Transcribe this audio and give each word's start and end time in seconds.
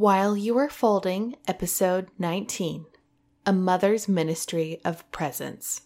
While 0.00 0.34
You 0.34 0.54
Were 0.54 0.70
Folding, 0.70 1.36
Episode 1.46 2.08
19 2.18 2.86
A 3.44 3.52
Mother's 3.52 4.08
Ministry 4.08 4.80
of 4.82 5.04
Presence. 5.12 5.82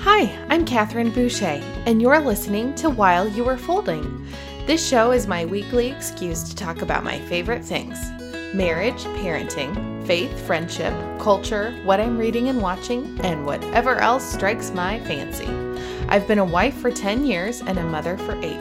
Hi, 0.00 0.36
I'm 0.48 0.66
Catherine 0.66 1.12
Boucher, 1.12 1.62
and 1.86 2.02
you're 2.02 2.18
listening 2.18 2.74
to 2.74 2.90
While 2.90 3.28
You 3.28 3.44
Were 3.44 3.56
Folding. 3.56 4.26
This 4.66 4.84
show 4.84 5.12
is 5.12 5.28
my 5.28 5.44
weekly 5.44 5.92
excuse 5.92 6.42
to 6.42 6.56
talk 6.56 6.82
about 6.82 7.04
my 7.04 7.20
favorite 7.20 7.64
things 7.64 7.96
marriage, 8.52 9.04
parenting, 9.20 9.97
faith, 10.08 10.46
friendship, 10.46 10.94
culture, 11.20 11.70
what 11.84 12.00
I'm 12.00 12.16
reading 12.16 12.48
and 12.48 12.62
watching, 12.62 13.20
and 13.22 13.44
whatever 13.44 13.96
else 13.96 14.24
strikes 14.24 14.70
my 14.70 14.98
fancy. 15.00 15.46
I've 16.08 16.26
been 16.26 16.38
a 16.38 16.44
wife 16.46 16.74
for 16.78 16.90
10 16.90 17.26
years 17.26 17.60
and 17.60 17.78
a 17.78 17.84
mother 17.84 18.16
for 18.16 18.34
8. 18.42 18.54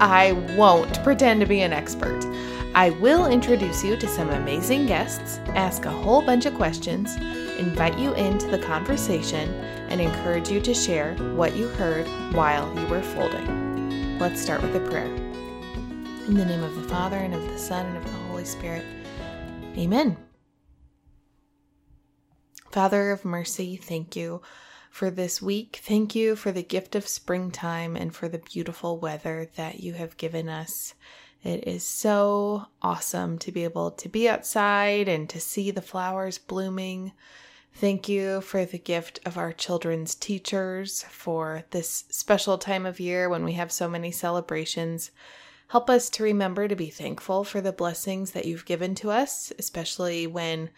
I 0.00 0.30
won't 0.56 1.02
pretend 1.02 1.40
to 1.40 1.46
be 1.46 1.62
an 1.62 1.72
expert. 1.72 2.24
I 2.76 2.90
will 2.90 3.26
introduce 3.26 3.82
you 3.82 3.96
to 3.96 4.06
some 4.06 4.30
amazing 4.30 4.86
guests, 4.86 5.40
ask 5.56 5.84
a 5.84 5.90
whole 5.90 6.22
bunch 6.22 6.46
of 6.46 6.54
questions, 6.54 7.16
invite 7.58 7.98
you 7.98 8.14
into 8.14 8.46
the 8.46 8.60
conversation, 8.60 9.52
and 9.88 10.00
encourage 10.00 10.48
you 10.48 10.60
to 10.60 10.72
share 10.72 11.16
what 11.34 11.56
you 11.56 11.66
heard 11.70 12.06
while 12.32 12.72
you 12.78 12.86
were 12.86 13.02
folding. 13.02 14.20
Let's 14.20 14.40
start 14.40 14.62
with 14.62 14.76
a 14.76 14.88
prayer. 14.88 15.12
In 16.28 16.34
the 16.34 16.44
name 16.44 16.62
of 16.62 16.76
the 16.76 16.88
Father, 16.88 17.16
and 17.16 17.34
of 17.34 17.44
the 17.48 17.58
Son, 17.58 17.84
and 17.84 17.96
of 17.96 18.04
the 18.04 18.18
Holy 18.28 18.44
Spirit. 18.44 18.84
Amen. 19.76 20.16
Father 22.74 23.12
of 23.12 23.24
mercy, 23.24 23.76
thank 23.76 24.16
you 24.16 24.42
for 24.90 25.08
this 25.08 25.40
week. 25.40 25.80
Thank 25.84 26.16
you 26.16 26.34
for 26.34 26.50
the 26.50 26.64
gift 26.64 26.96
of 26.96 27.06
springtime 27.06 27.94
and 27.94 28.12
for 28.12 28.28
the 28.28 28.40
beautiful 28.40 28.98
weather 28.98 29.48
that 29.54 29.78
you 29.78 29.92
have 29.92 30.16
given 30.16 30.48
us. 30.48 30.94
It 31.44 31.68
is 31.68 31.86
so 31.86 32.66
awesome 32.82 33.38
to 33.38 33.52
be 33.52 33.62
able 33.62 33.92
to 33.92 34.08
be 34.08 34.28
outside 34.28 35.06
and 35.06 35.30
to 35.30 35.38
see 35.38 35.70
the 35.70 35.82
flowers 35.82 36.38
blooming. 36.38 37.12
Thank 37.74 38.08
you 38.08 38.40
for 38.40 38.64
the 38.64 38.78
gift 38.78 39.20
of 39.24 39.38
our 39.38 39.52
children's 39.52 40.16
teachers 40.16 41.04
for 41.04 41.62
this 41.70 42.06
special 42.10 42.58
time 42.58 42.86
of 42.86 42.98
year 42.98 43.28
when 43.28 43.44
we 43.44 43.52
have 43.52 43.70
so 43.70 43.88
many 43.88 44.10
celebrations. 44.10 45.12
Help 45.68 45.88
us 45.88 46.10
to 46.10 46.22
remember 46.22 46.68
to 46.68 46.76
be 46.76 46.90
thankful 46.90 47.42
for 47.42 47.60
the 47.60 47.72
blessings 47.72 48.32
that 48.32 48.44
you've 48.44 48.66
given 48.66 48.94
to 48.96 49.10
us, 49.10 49.52
especially 49.58 50.26
when 50.26 50.70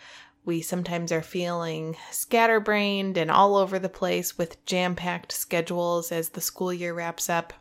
we 0.46 0.62
sometimes 0.62 1.10
are 1.10 1.22
feeling 1.22 1.96
scatterbrained 2.12 3.18
and 3.18 3.30
all 3.30 3.56
over 3.56 3.78
the 3.78 3.88
place 3.88 4.38
with 4.38 4.64
jam 4.64 4.94
packed 4.94 5.32
schedules 5.32 6.12
as 6.12 6.30
the 6.30 6.40
school 6.40 6.72
year 6.72 6.94
wraps 6.94 7.28
up. 7.28 7.52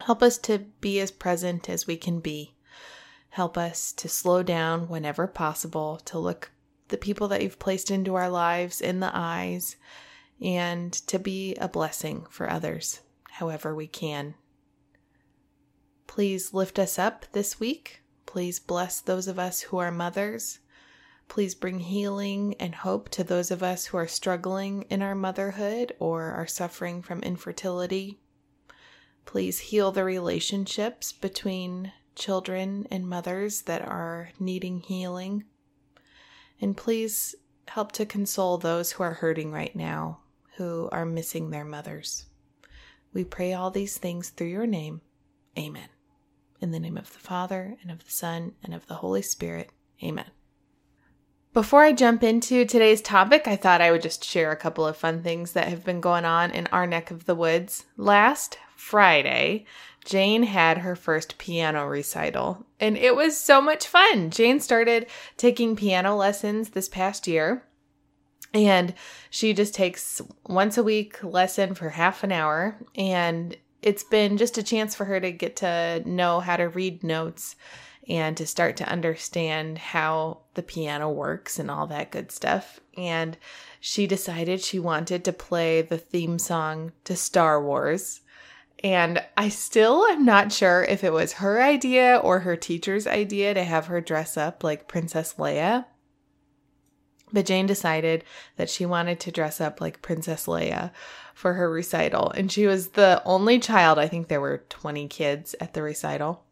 Help 0.00 0.22
us 0.22 0.38
to 0.38 0.58
be 0.80 0.98
as 1.00 1.10
present 1.10 1.68
as 1.68 1.86
we 1.86 1.98
can 1.98 2.18
be. 2.18 2.54
Help 3.28 3.58
us 3.58 3.92
to 3.92 4.08
slow 4.08 4.42
down 4.42 4.88
whenever 4.88 5.26
possible, 5.26 5.98
to 6.06 6.18
look 6.18 6.50
the 6.88 6.96
people 6.96 7.28
that 7.28 7.42
you've 7.42 7.58
placed 7.58 7.90
into 7.90 8.14
our 8.14 8.30
lives 8.30 8.80
in 8.80 9.00
the 9.00 9.10
eyes, 9.12 9.76
and 10.40 10.92
to 10.92 11.18
be 11.18 11.54
a 11.56 11.68
blessing 11.68 12.24
for 12.30 12.50
others 12.50 13.00
however 13.32 13.74
we 13.74 13.86
can. 13.86 14.34
Please 16.06 16.54
lift 16.54 16.78
us 16.78 16.98
up 16.98 17.26
this 17.32 17.60
week. 17.60 18.00
Please 18.24 18.58
bless 18.58 19.00
those 19.00 19.28
of 19.28 19.38
us 19.38 19.60
who 19.60 19.76
are 19.76 19.92
mothers. 19.92 20.60
Please 21.28 21.54
bring 21.54 21.78
healing 21.78 22.54
and 22.58 22.74
hope 22.74 23.10
to 23.10 23.22
those 23.22 23.50
of 23.50 23.62
us 23.62 23.86
who 23.86 23.96
are 23.98 24.08
struggling 24.08 24.82
in 24.90 25.02
our 25.02 25.14
motherhood 25.14 25.94
or 25.98 26.24
are 26.32 26.46
suffering 26.46 27.02
from 27.02 27.20
infertility. 27.20 28.18
Please 29.26 29.58
heal 29.58 29.92
the 29.92 30.04
relationships 30.04 31.12
between 31.12 31.92
children 32.14 32.86
and 32.90 33.06
mothers 33.06 33.62
that 33.62 33.82
are 33.82 34.30
needing 34.40 34.80
healing. 34.80 35.44
And 36.60 36.76
please 36.76 37.34
help 37.68 37.92
to 37.92 38.06
console 38.06 38.56
those 38.56 38.92
who 38.92 39.02
are 39.02 39.14
hurting 39.14 39.52
right 39.52 39.76
now, 39.76 40.20
who 40.56 40.88
are 40.90 41.04
missing 41.04 41.50
their 41.50 41.64
mothers. 41.64 42.24
We 43.12 43.22
pray 43.24 43.52
all 43.52 43.70
these 43.70 43.98
things 43.98 44.30
through 44.30 44.48
your 44.48 44.66
name. 44.66 45.02
Amen. 45.58 45.88
In 46.60 46.72
the 46.72 46.80
name 46.80 46.96
of 46.96 47.12
the 47.12 47.18
Father, 47.18 47.76
and 47.82 47.90
of 47.90 48.04
the 48.04 48.10
Son, 48.10 48.52
and 48.64 48.74
of 48.74 48.86
the 48.86 48.94
Holy 48.94 49.22
Spirit. 49.22 49.70
Amen. 50.02 50.30
Before 51.58 51.82
I 51.82 51.90
jump 51.90 52.22
into 52.22 52.64
today's 52.64 53.02
topic, 53.02 53.48
I 53.48 53.56
thought 53.56 53.80
I 53.80 53.90
would 53.90 54.00
just 54.00 54.22
share 54.22 54.52
a 54.52 54.56
couple 54.56 54.86
of 54.86 54.96
fun 54.96 55.24
things 55.24 55.54
that 55.54 55.66
have 55.66 55.84
been 55.84 56.00
going 56.00 56.24
on 56.24 56.52
in 56.52 56.68
our 56.68 56.86
neck 56.86 57.10
of 57.10 57.24
the 57.24 57.34
woods. 57.34 57.84
Last 57.96 58.58
Friday, 58.76 59.66
Jane 60.04 60.44
had 60.44 60.78
her 60.78 60.94
first 60.94 61.36
piano 61.36 61.84
recital, 61.88 62.64
and 62.78 62.96
it 62.96 63.16
was 63.16 63.36
so 63.36 63.60
much 63.60 63.88
fun. 63.88 64.30
Jane 64.30 64.60
started 64.60 65.08
taking 65.36 65.74
piano 65.74 66.14
lessons 66.14 66.68
this 66.68 66.88
past 66.88 67.26
year, 67.26 67.64
and 68.54 68.94
she 69.28 69.52
just 69.52 69.74
takes 69.74 70.22
once 70.46 70.78
a 70.78 70.84
week 70.84 71.24
lesson 71.24 71.74
for 71.74 71.88
half 71.88 72.22
an 72.22 72.30
hour, 72.30 72.76
and 72.94 73.56
it's 73.82 74.04
been 74.04 74.36
just 74.36 74.58
a 74.58 74.62
chance 74.62 74.94
for 74.94 75.06
her 75.06 75.18
to 75.18 75.32
get 75.32 75.56
to 75.56 76.04
know 76.06 76.38
how 76.38 76.56
to 76.56 76.68
read 76.68 77.02
notes 77.02 77.56
and 78.08 78.36
to 78.36 78.46
start 78.46 78.76
to 78.78 78.88
understand 78.88 79.78
how 79.78 80.38
the 80.54 80.62
piano 80.62 81.10
works 81.10 81.58
and 81.58 81.70
all 81.70 81.86
that 81.88 82.10
good 82.10 82.32
stuff. 82.32 82.80
And 82.96 83.36
she 83.80 84.06
decided 84.06 84.60
she 84.60 84.78
wanted 84.78 85.24
to 85.24 85.32
play 85.32 85.82
the 85.82 85.98
theme 85.98 86.38
song 86.38 86.92
to 87.04 87.14
Star 87.14 87.62
Wars. 87.62 88.22
And 88.82 89.22
I 89.36 89.50
still 89.50 90.06
am 90.06 90.24
not 90.24 90.52
sure 90.52 90.84
if 90.84 91.04
it 91.04 91.12
was 91.12 91.34
her 91.34 91.60
idea 91.60 92.16
or 92.16 92.40
her 92.40 92.56
teacher's 92.56 93.06
idea 93.06 93.52
to 93.52 93.64
have 93.64 93.86
her 93.86 94.00
dress 94.00 94.36
up 94.36 94.64
like 94.64 94.88
Princess 94.88 95.34
Leia. 95.34 95.84
But 97.30 97.44
Jane 97.44 97.66
decided 97.66 98.24
that 98.56 98.70
she 98.70 98.86
wanted 98.86 99.20
to 99.20 99.32
dress 99.32 99.60
up 99.60 99.82
like 99.82 100.00
Princess 100.00 100.46
Leia 100.46 100.92
for 101.34 101.54
her 101.54 101.70
recital. 101.70 102.30
And 102.30 102.50
she 102.50 102.66
was 102.66 102.90
the 102.90 103.20
only 103.26 103.58
child, 103.58 103.98
I 103.98 104.08
think 104.08 104.28
there 104.28 104.40
were 104.40 104.64
20 104.70 105.08
kids 105.08 105.54
at 105.60 105.74
the 105.74 105.82
recital. 105.82 106.44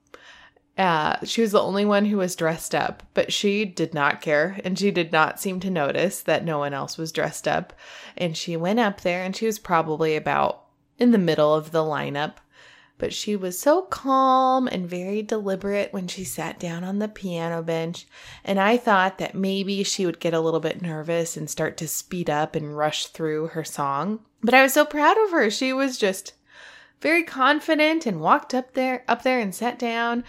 Uh, 0.77 1.17
she 1.25 1.41
was 1.41 1.53
the 1.53 1.63
only 1.63 1.85
one 1.85 2.05
who 2.05 2.19
was 2.19 2.37
dressed 2.37 2.75
up, 2.75 3.03
but 3.15 3.33
she 3.33 3.65
did 3.65 3.95
not 3.95 4.21
care 4.21 4.61
and 4.63 4.79
she 4.79 4.91
did 4.91 5.11
not 5.11 5.41
seem 5.41 5.59
to 5.61 5.71
notice 5.71 6.21
that 6.23 6.45
no 6.45 6.59
one 6.59 6.75
else 6.75 6.99
was 6.99 7.13
dressed 7.13 7.49
up. 7.49 7.73
And 8.17 8.37
she 8.37 8.57
went 8.57 8.81
up 8.81 9.01
there 9.01 9.23
and 9.23 9.35
she 9.35 9.47
was 9.47 9.59
probably 9.59 10.17
about 10.17 10.65
in 10.99 11.13
the 11.13 11.19
middle 11.19 11.55
of 11.55 11.73
the 11.73 11.83
lineup 11.83 12.37
but 12.99 13.13
she 13.13 13.37
was 13.37 13.59
so 13.59 13.83
calm 13.83 14.67
and 14.69 14.89
very 14.89 15.23
deliberate 15.23 15.93
when 15.93 16.09
she 16.09 16.25
sat 16.25 16.59
down 16.59 16.83
on 16.83 16.99
the 16.99 17.09
piano 17.09 17.63
bench. 17.63 18.07
And 18.45 18.59
I 18.59 18.77
thought 18.77 19.19
that 19.19 19.35
maybe 19.35 19.83
she 19.83 20.07
would 20.07 20.21
get 20.21 20.35
a 20.35 20.41
little 20.41 20.61
bit 20.61 20.81
nervous 20.81 21.37
and 21.37 21.49
start 21.51 21.77
to 21.79 21.89
speed 21.89 22.31
up 22.31 22.57
and 22.57 22.77
rush 22.77 23.07
through 23.07 23.49
her 23.49 23.65
song. 23.65 24.21
But 24.43 24.55
I 24.55 24.63
was 24.63 24.73
so 24.73 24.85
proud 24.85 25.19
of 25.25 25.31
her. 25.31 25.51
She 25.51 25.73
was 25.73 25.99
just 25.99 26.33
very 27.01 27.23
confident 27.23 28.07
and 28.07 28.21
walked 28.21 28.55
up 28.55 28.73
there 28.73 29.05
up 29.07 29.23
there 29.23 29.41
and 29.41 29.55
sat 29.55 29.79
down 29.79 30.25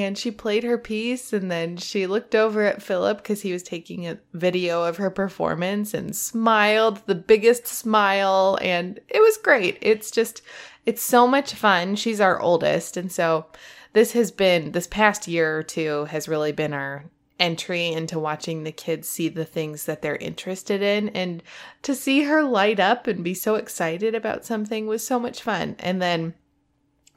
and 0.00 0.16
she 0.16 0.30
played 0.30 0.64
her 0.64 0.78
piece 0.78 1.34
and 1.34 1.50
then 1.50 1.76
she 1.76 2.06
looked 2.06 2.34
over 2.34 2.62
at 2.62 2.82
Philip 2.82 3.18
because 3.18 3.42
he 3.42 3.52
was 3.52 3.62
taking 3.62 4.06
a 4.06 4.18
video 4.32 4.84
of 4.84 4.96
her 4.96 5.10
performance 5.10 5.92
and 5.92 6.16
smiled 6.16 7.02
the 7.04 7.14
biggest 7.14 7.66
smile 7.66 8.58
and 8.62 8.98
it 9.08 9.20
was 9.20 9.36
great. 9.36 9.76
It's 9.82 10.10
just 10.10 10.40
it's 10.86 11.02
so 11.02 11.28
much 11.28 11.52
fun. 11.52 11.96
She's 11.96 12.22
our 12.22 12.40
oldest. 12.40 12.96
And 12.96 13.12
so 13.12 13.46
this 13.92 14.12
has 14.12 14.30
been, 14.30 14.72
this 14.72 14.86
past 14.86 15.28
year 15.28 15.58
or 15.58 15.62
two 15.62 16.06
has 16.06 16.26
really 16.26 16.52
been 16.52 16.72
our 16.72 17.04
entry 17.38 17.88
into 17.88 18.18
watching 18.18 18.64
the 18.64 18.72
kids 18.72 19.08
see 19.08 19.28
the 19.28 19.44
things 19.44 19.84
that 19.84 20.00
they're 20.00 20.16
interested 20.16 20.80
in. 20.80 21.10
And 21.10 21.42
to 21.82 21.94
see 21.94 22.22
her 22.22 22.42
light 22.42 22.80
up 22.80 23.06
and 23.06 23.22
be 23.22 23.34
so 23.34 23.56
excited 23.56 24.14
about 24.14 24.46
something 24.46 24.86
was 24.86 25.06
so 25.06 25.20
much 25.20 25.42
fun. 25.42 25.76
And 25.78 26.00
then 26.00 26.32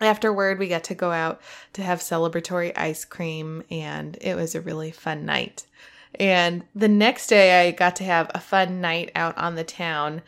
afterward, 0.02 0.60
we 0.60 0.68
got 0.68 0.84
to 0.86 0.96
go 0.96 1.12
out 1.12 1.42
to 1.74 1.84
have 1.84 2.00
celebratory 2.00 2.78
ice 2.78 3.06
cream, 3.06 3.64
and 3.70 4.18
it 4.22 4.36
was 4.36 4.56
a 4.56 4.62
really 4.62 4.92
fun 4.92 5.26
night. 5.26 5.66
And 6.20 6.64
the 6.74 6.88
next 6.88 7.28
day, 7.28 7.68
I 7.68 7.72
got 7.72 7.96
to 7.98 8.04
have 8.04 8.32
a 8.34 8.40
fun 8.40 8.82
night 8.82 9.12
out 9.16 9.38
on 9.38 9.56
the 9.56 9.64
town 9.64 10.22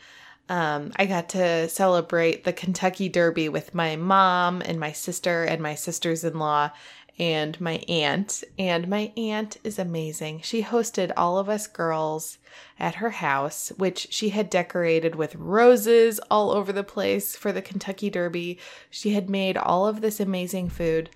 um, 0.48 0.92
I 0.96 1.04
got 1.04 1.28
to 1.30 1.68
celebrate 1.68 2.44
the 2.44 2.52
Kentucky 2.52 3.08
Derby 3.08 3.48
with 3.48 3.74
my 3.74 3.96
mom 3.96 4.62
and 4.62 4.80
my 4.80 4.92
sister 4.92 5.44
and 5.44 5.62
my 5.62 5.74
sisters 5.74 6.24
in 6.24 6.38
law 6.38 6.70
and 7.18 7.60
my 7.60 7.82
aunt. 7.88 8.44
And 8.58 8.88
my 8.88 9.12
aunt 9.16 9.56
is 9.64 9.78
amazing. 9.78 10.40
She 10.42 10.62
hosted 10.62 11.12
all 11.16 11.38
of 11.38 11.48
us 11.48 11.66
girls 11.66 12.38
at 12.78 12.96
her 12.96 13.10
house, 13.10 13.72
which 13.76 14.08
she 14.10 14.30
had 14.30 14.50
decorated 14.50 15.14
with 15.14 15.34
roses 15.34 16.20
all 16.30 16.50
over 16.50 16.72
the 16.72 16.84
place 16.84 17.36
for 17.36 17.52
the 17.52 17.62
Kentucky 17.62 18.10
Derby. 18.10 18.58
She 18.90 19.10
had 19.10 19.28
made 19.28 19.56
all 19.56 19.86
of 19.86 20.00
this 20.00 20.20
amazing 20.20 20.68
food. 20.68 21.10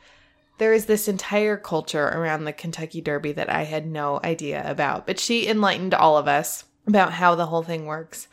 There 0.58 0.72
is 0.72 0.86
this 0.86 1.08
entire 1.08 1.56
culture 1.56 2.08
around 2.08 2.44
the 2.44 2.52
Kentucky 2.52 3.00
Derby 3.00 3.32
that 3.32 3.50
I 3.50 3.62
had 3.64 3.86
no 3.86 4.20
idea 4.22 4.62
about, 4.68 5.06
but 5.06 5.18
she 5.18 5.48
enlightened 5.48 5.94
all 5.94 6.16
of 6.18 6.28
us 6.28 6.64
about 6.86 7.12
how 7.12 7.34
the 7.34 7.46
whole 7.46 7.62
thing 7.62 7.86
works. 7.86 8.28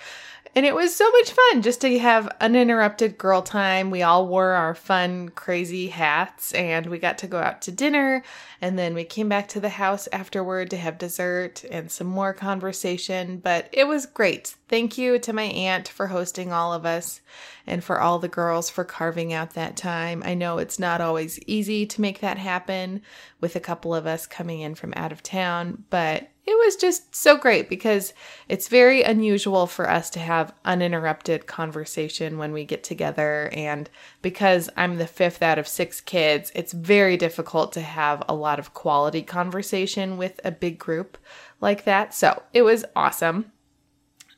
And 0.56 0.66
it 0.66 0.74
was 0.74 0.96
so 0.96 1.10
much 1.12 1.32
fun 1.32 1.62
just 1.62 1.82
to 1.82 2.00
have 2.00 2.36
uninterrupted 2.42 3.18
girl 3.18 3.42
time. 3.42 3.92
We 3.92 4.02
all 4.02 4.28
wore 4.28 4.52
our 4.52 4.74
fun, 4.74 5.30
crazy 5.30 5.88
hats 5.88 6.54
and 6.54 6.88
we 6.88 6.98
got 6.98 7.20
to 7.20 7.28
go 7.28 7.40
out 7.40 7.62
to 7.64 7.72
dinner. 7.72 8.24
And 8.60 8.78
then 8.78 8.94
we 8.94 9.04
came 9.04 9.30
back 9.30 9.48
to 9.50 9.60
the 9.60 9.70
house 9.70 10.08
afterward 10.12 10.72
to 10.72 10.78
have 10.78 10.98
dessert 10.98 11.64
and 11.70 11.92
some 11.92 12.08
more 12.08 12.34
conversation. 12.34 13.38
But 13.38 13.70
it 13.72 13.88
was 13.88 14.08
great. 14.08 14.56
Thank 14.68 14.98
you 14.98 15.20
to 15.20 15.34
my 15.34 15.44
aunt 15.44 15.88
for 15.88 16.08
hosting 16.08 16.52
all 16.52 16.74
of 16.74 16.86
us 16.86 17.22
and 17.68 17.84
for 17.84 18.02
all 18.02 18.18
the 18.18 18.28
girls 18.28 18.70
for 18.70 18.84
carving 18.84 19.32
out 19.32 19.54
that 19.54 19.78
time. 19.78 20.24
I 20.26 20.34
know 20.34 20.58
it's 20.58 20.80
not 20.80 21.00
always 21.00 21.40
easy 21.46 21.86
to 21.86 22.02
make 22.02 22.20
that 22.22 22.40
happen 22.40 23.04
with 23.40 23.56
a 23.56 23.62
couple 23.62 23.94
of 23.94 24.08
us 24.08 24.26
coming 24.26 24.62
in 24.62 24.74
from 24.74 24.94
out 24.96 25.12
of 25.12 25.22
town, 25.22 25.84
but 25.92 26.30
it 26.50 26.66
was 26.66 26.76
just 26.76 27.14
so 27.16 27.38
great 27.38 27.70
because 27.70 28.12
it's 28.48 28.70
very 28.70 29.04
unusual 29.04 29.68
for 29.68 29.88
us 29.88 30.10
to 30.10 30.20
have 30.20 30.52
uninterrupted 30.66 31.46
conversation 31.46 32.40
when 32.40 32.54
we 32.54 32.66
get 32.66 32.84
together. 32.84 33.52
And 33.54 33.88
because 34.24 34.68
I'm 34.76 34.98
the 34.98 35.06
fifth 35.06 35.44
out 35.44 35.60
of 35.60 35.68
six 35.68 36.02
kids, 36.02 36.52
it's 36.56 36.74
very 36.74 37.18
difficult 37.18 37.72
to 37.74 37.82
have 37.82 38.24
a 38.28 38.34
lot 38.34 38.58
of 38.58 38.74
quality 38.74 39.22
conversation 39.22 40.18
with 40.18 40.40
a 40.44 40.52
big 40.52 40.80
group 40.80 41.20
like 41.62 41.84
that. 41.84 42.16
So 42.16 42.42
it 42.52 42.64
was 42.64 42.84
awesome. 42.96 43.52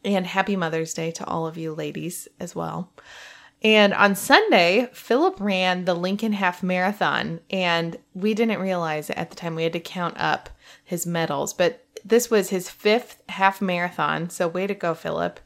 And 0.04 0.28
happy 0.28 0.58
Mother's 0.58 0.94
Day 0.94 1.12
to 1.12 1.26
all 1.26 1.48
of 1.48 1.58
you 1.58 1.74
ladies 1.74 2.28
as 2.42 2.54
well. 2.54 2.92
And 3.64 3.94
on 3.94 4.16
Sunday, 4.16 4.90
Philip 4.92 5.40
ran 5.40 5.86
the 5.86 5.94
Lincoln 5.94 6.34
Half 6.34 6.64
Marathon, 6.64 7.42
and 7.52 7.96
we 8.16 8.34
didn't 8.34 8.60
realize 8.60 9.10
it 9.10 9.18
at 9.18 9.30
the 9.30 9.36
time. 9.36 9.54
We 9.56 9.64
had 9.64 9.74
to 9.74 9.80
count 9.80 10.16
up 10.18 10.50
his 10.84 11.06
medals, 11.06 11.54
but 11.54 11.86
this 12.04 12.30
was 12.30 12.50
his 12.50 12.70
fifth 12.70 13.22
half 13.30 13.62
marathon. 13.62 14.30
So, 14.30 14.48
way 14.48 14.68
to 14.68 14.74
go, 14.74 14.94
Philip. 14.94 15.40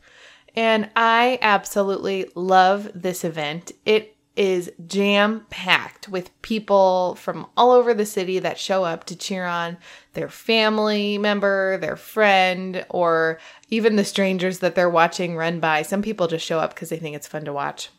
And 0.55 0.89
I 0.95 1.37
absolutely 1.41 2.29
love 2.35 2.89
this 2.93 3.23
event. 3.23 3.73
It 3.85 4.15
is 4.35 4.71
jam 4.85 5.45
packed 5.49 6.09
with 6.09 6.41
people 6.41 7.15
from 7.15 7.47
all 7.55 7.71
over 7.71 7.93
the 7.93 8.05
city 8.05 8.39
that 8.39 8.59
show 8.59 8.83
up 8.83 9.05
to 9.05 9.15
cheer 9.15 9.45
on 9.45 9.77
their 10.13 10.29
family 10.29 11.17
member, 11.17 11.77
their 11.77 11.95
friend, 11.95 12.85
or 12.89 13.39
even 13.69 13.95
the 13.95 14.03
strangers 14.03 14.59
that 14.59 14.75
they're 14.75 14.89
watching 14.89 15.37
run 15.37 15.59
by. 15.59 15.81
Some 15.81 16.01
people 16.01 16.27
just 16.27 16.45
show 16.45 16.59
up 16.59 16.73
because 16.73 16.89
they 16.89 16.97
think 16.97 17.15
it's 17.15 17.27
fun 17.27 17.45
to 17.45 17.53
watch. 17.53 17.89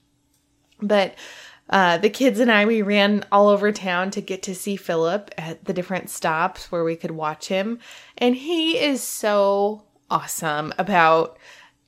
But 0.80 1.14
uh, 1.68 1.98
the 1.98 2.10
kids 2.10 2.38
and 2.38 2.50
I, 2.50 2.64
we 2.64 2.82
ran 2.82 3.24
all 3.32 3.48
over 3.48 3.72
town 3.72 4.10
to 4.12 4.20
get 4.20 4.42
to 4.44 4.54
see 4.54 4.76
Philip 4.76 5.32
at 5.36 5.64
the 5.64 5.72
different 5.72 6.10
stops 6.10 6.70
where 6.70 6.84
we 6.84 6.96
could 6.96 7.10
watch 7.10 7.48
him. 7.48 7.80
And 8.16 8.36
he 8.36 8.78
is 8.78 9.02
so 9.02 9.84
awesome 10.08 10.72
about 10.78 11.38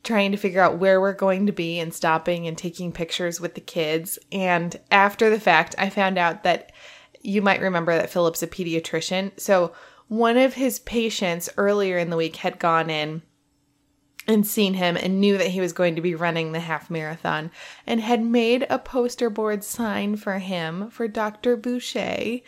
trying 0.03 0.33
to 0.33 0.39
figure 0.39 0.63
out 0.63 0.79
where 0.79 1.01
we're 1.01 1.13
going 1.13 1.47
to 1.47 1.53
be 1.53 1.79
and 1.79 1.93
stopping 1.95 2.47
and 2.47 2.57
taking 2.57 2.93
pictures 2.93 3.41
with 3.41 3.55
the 3.55 3.61
kids. 3.61 4.19
And 4.33 4.79
after 4.91 5.31
the 5.31 5.41
fact, 5.41 5.75
I 5.79 5.91
found 5.91 6.19
out 6.19 6.43
that 6.45 6.73
you 7.21 7.43
might 7.43 7.61
remember 7.61 7.95
that 7.95 8.11
Philip's 8.11 8.43
a 8.43 8.47
pediatrician. 8.47 9.39
So 9.39 9.73
one 10.09 10.37
of 10.37 10.55
his 10.55 10.79
patients 10.81 11.49
earlier 11.57 11.99
in 11.99 12.11
the 12.11 12.17
week 12.17 12.37
had 12.37 12.59
gone 12.59 12.91
in 12.91 13.23
and 14.29 14.47
seen 14.47 14.75
him 14.75 14.97
and 14.97 15.21
knew 15.21 15.39
that 15.39 15.49
he 15.49 15.61
was 15.61 15.73
going 15.73 15.97
to 15.97 16.03
be 16.03 16.15
running 16.15 16.53
the 16.53 16.61
half 16.61 16.91
marathon 16.91 17.51
and 17.87 18.01
had 18.01 18.23
made 18.23 18.67
a 18.69 18.79
poster 18.79 19.31
board 19.31 19.65
sign 19.65 20.17
for 20.17 20.39
him 20.39 20.91
for 20.91 21.09
Dr. 21.09 21.57
Boucher 21.57 22.41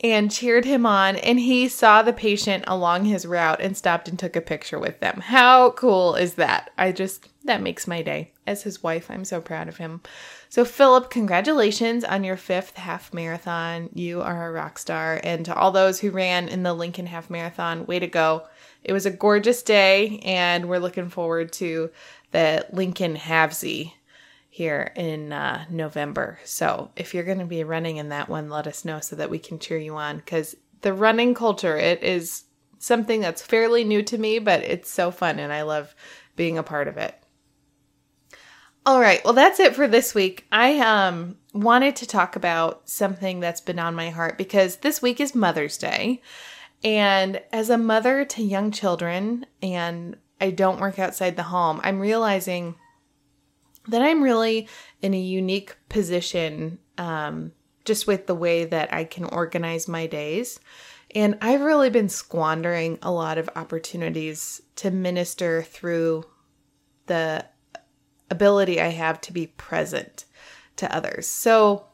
and 0.00 0.30
cheered 0.30 0.64
him 0.64 0.86
on 0.86 1.16
and 1.16 1.40
he 1.40 1.68
saw 1.68 2.02
the 2.02 2.12
patient 2.12 2.62
along 2.68 3.04
his 3.04 3.26
route 3.26 3.60
and 3.60 3.76
stopped 3.76 4.08
and 4.08 4.18
took 4.18 4.36
a 4.36 4.40
picture 4.40 4.78
with 4.78 5.00
them. 5.00 5.20
How 5.20 5.70
cool 5.72 6.14
is 6.14 6.34
that? 6.34 6.70
I 6.78 6.92
just 6.92 7.28
that 7.44 7.60
makes 7.60 7.86
my 7.86 8.00
day. 8.00 8.30
As 8.46 8.62
his 8.62 8.82
wife, 8.82 9.10
I'm 9.10 9.24
so 9.24 9.40
proud 9.40 9.68
of 9.68 9.78
him. 9.78 10.02
So 10.48 10.64
Philip, 10.64 11.10
congratulations 11.10 12.04
on 12.04 12.22
your 12.22 12.36
5th 12.36 12.74
half 12.74 13.12
marathon. 13.12 13.90
You 13.92 14.22
are 14.22 14.46
a 14.46 14.52
rock 14.52 14.78
star 14.78 15.20
and 15.24 15.44
to 15.46 15.54
all 15.54 15.72
those 15.72 16.00
who 16.00 16.10
ran 16.10 16.48
in 16.48 16.62
the 16.62 16.74
Lincoln 16.74 17.06
half 17.06 17.28
marathon, 17.28 17.86
way 17.86 17.98
to 17.98 18.06
go. 18.06 18.46
It 18.84 18.92
was 18.92 19.06
a 19.06 19.10
gorgeous 19.10 19.62
day, 19.62 20.20
and 20.22 20.68
we're 20.68 20.78
looking 20.78 21.08
forward 21.08 21.52
to 21.54 21.90
the 22.30 22.66
Lincoln 22.70 23.16
Halfsy 23.16 23.94
here 24.50 24.92
in 24.94 25.32
uh, 25.32 25.64
November. 25.68 26.38
So 26.44 26.90
if 26.94 27.12
you're 27.12 27.24
going 27.24 27.40
to 27.40 27.44
be 27.44 27.64
running 27.64 27.96
in 27.96 28.10
that 28.10 28.28
one, 28.28 28.48
let 28.48 28.68
us 28.68 28.84
know 28.84 29.00
so 29.00 29.16
that 29.16 29.30
we 29.30 29.40
can 29.40 29.58
cheer 29.58 29.78
you 29.78 29.96
on 29.96 30.18
because 30.18 30.54
the 30.82 30.92
running 30.92 31.34
culture, 31.34 31.76
it 31.76 32.04
is 32.04 32.44
something 32.78 33.20
that's 33.20 33.42
fairly 33.42 33.82
new 33.82 34.02
to 34.02 34.16
me, 34.16 34.38
but 34.38 34.62
it's 34.62 34.90
so 34.90 35.10
fun 35.10 35.40
and 35.40 35.52
I 35.52 35.62
love 35.62 35.94
being 36.36 36.56
a 36.56 36.62
part 36.62 36.86
of 36.86 36.98
it. 36.98 37.18
All 38.86 39.00
right, 39.00 39.24
well 39.24 39.32
that's 39.32 39.58
it 39.58 39.74
for 39.74 39.88
this 39.88 40.14
week. 40.14 40.46
I 40.52 40.78
um 40.78 41.36
wanted 41.52 41.96
to 41.96 42.06
talk 42.06 42.36
about 42.36 42.88
something 42.88 43.40
that's 43.40 43.60
been 43.60 43.78
on 43.78 43.94
my 43.94 44.10
heart 44.10 44.36
because 44.36 44.76
this 44.76 45.00
week 45.00 45.20
is 45.20 45.34
Mother's 45.34 45.78
Day. 45.78 46.20
And 46.84 47.40
as 47.50 47.70
a 47.70 47.78
mother 47.78 48.26
to 48.26 48.42
young 48.42 48.70
children, 48.70 49.46
and 49.62 50.16
I 50.40 50.50
don't 50.50 50.80
work 50.80 50.98
outside 50.98 51.36
the 51.36 51.44
home, 51.44 51.80
I'm 51.82 51.98
realizing 51.98 52.74
that 53.88 54.02
I'm 54.02 54.22
really 54.22 54.68
in 55.00 55.14
a 55.14 55.20
unique 55.20 55.76
position 55.88 56.78
um, 56.98 57.52
just 57.84 58.06
with 58.06 58.26
the 58.26 58.34
way 58.34 58.66
that 58.66 58.92
I 58.92 59.04
can 59.04 59.24
organize 59.24 59.88
my 59.88 60.06
days. 60.06 60.60
And 61.14 61.38
I've 61.40 61.60
really 61.60 61.90
been 61.90 62.08
squandering 62.08 62.98
a 63.02 63.10
lot 63.10 63.38
of 63.38 63.48
opportunities 63.56 64.60
to 64.76 64.90
minister 64.90 65.62
through 65.62 66.24
the 67.06 67.46
ability 68.30 68.80
I 68.80 68.88
have 68.88 69.20
to 69.22 69.32
be 69.32 69.46
present 69.46 70.24
to 70.76 70.94
others. 70.94 71.26
So 71.26 71.86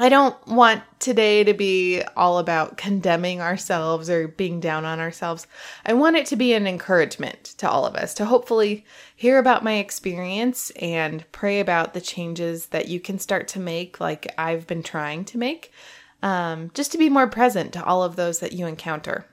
I 0.00 0.08
don't 0.08 0.36
want 0.46 0.84
today 1.00 1.42
to 1.42 1.52
be 1.52 2.02
all 2.16 2.38
about 2.38 2.76
condemning 2.76 3.40
ourselves 3.40 4.08
or 4.08 4.28
being 4.28 4.60
down 4.60 4.84
on 4.84 5.00
ourselves. 5.00 5.48
I 5.84 5.94
want 5.94 6.14
it 6.14 6.26
to 6.26 6.36
be 6.36 6.52
an 6.52 6.68
encouragement 6.68 7.42
to 7.58 7.68
all 7.68 7.84
of 7.84 7.96
us 7.96 8.14
to 8.14 8.24
hopefully 8.24 8.84
hear 9.16 9.38
about 9.38 9.64
my 9.64 9.74
experience 9.74 10.70
and 10.80 11.24
pray 11.32 11.58
about 11.58 11.94
the 11.94 12.00
changes 12.00 12.66
that 12.66 12.86
you 12.86 13.00
can 13.00 13.18
start 13.18 13.48
to 13.48 13.60
make, 13.60 13.98
like 13.98 14.32
I've 14.38 14.68
been 14.68 14.84
trying 14.84 15.24
to 15.26 15.38
make, 15.38 15.72
um, 16.22 16.70
just 16.74 16.92
to 16.92 16.98
be 16.98 17.10
more 17.10 17.26
present 17.26 17.72
to 17.72 17.84
all 17.84 18.04
of 18.04 18.14
those 18.14 18.38
that 18.38 18.52
you 18.52 18.68
encounter. 18.68 19.26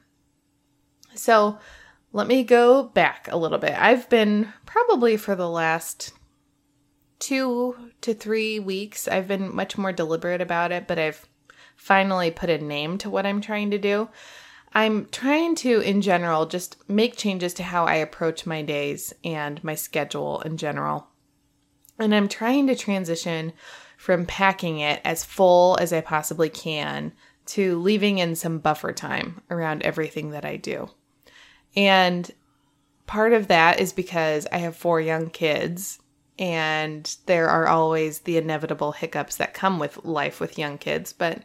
So 1.13 1.59
let 2.12 2.25
me 2.25 2.44
go 2.44 2.83
back 2.83 3.27
a 3.31 3.38
little 3.38 3.59
bit. 3.59 3.79
I've 3.79 4.09
been 4.09 4.51
probably 4.65 5.15
for 5.15 5.35
the 5.35 5.50
last 5.50 6.12
two 7.19 7.75
to 8.01 8.13
three 8.13 8.60
weeks, 8.60 9.07
I've 9.07 9.27
been 9.27 9.55
much 9.55 9.77
more 9.77 9.91
deliberate 9.91 10.41
about 10.41 10.72
it, 10.72 10.88
but 10.88 11.00
I've 11.00 11.25
finally 11.75 12.31
put 12.31 12.50
a 12.50 12.57
name 12.57 12.98
to 13.00 13.10
what 13.10 13.25
I'm 13.25 13.41
trying 13.41 13.72
to 13.72 13.77
do. 13.77 14.10
I'm 14.74 15.05
trying 15.05 15.55
to, 15.55 15.79
in 15.79 16.01
general, 16.01 16.45
just 16.45 16.77
make 16.89 17.15
changes 17.15 17.53
to 17.55 17.63
how 17.63 17.86
I 17.86 17.95
approach 17.95 18.45
my 18.45 18.62
days 18.62 19.13
and 19.24 19.63
my 19.63 19.75
schedule 19.75 20.41
in 20.41 20.57
general. 20.57 21.07
And 21.98 22.13
I'm 22.13 22.27
trying 22.27 22.67
to 22.67 22.75
transition 22.75 23.53
from 23.98 24.25
packing 24.25 24.79
it 24.79 25.00
as 25.05 25.24
full 25.24 25.77
as 25.79 25.93
I 25.93 26.01
possibly 26.01 26.50
can 26.50 27.13
to 27.48 27.79
leaving 27.79 28.17
in 28.17 28.36
some 28.36 28.60
buffer 28.60 28.91
time 28.91 29.41
around 29.50 29.84
everything 29.84 30.31
that 30.31 30.43
I 30.43 30.57
do. 30.57 30.89
And 31.75 32.29
part 33.07 33.31
of 33.31 33.48
that 33.48 33.79
is 33.79 33.93
because 33.93 34.48
I 34.51 34.57
have 34.57 34.75
four 34.75 35.00
young 35.00 35.29
kids 35.29 36.00
and 36.38 37.15
there 37.27 37.50
are 37.50 37.68
always 37.68 38.20
the 38.20 38.38
inevitable 38.38 38.92
hiccups 38.92 39.38
that 39.38 39.54
come 39.54 39.80
with 39.80 40.04
life 40.04 40.39
with 40.39 40.58
young 40.58 40.77
kids. 40.77 41.13
But 41.13 41.44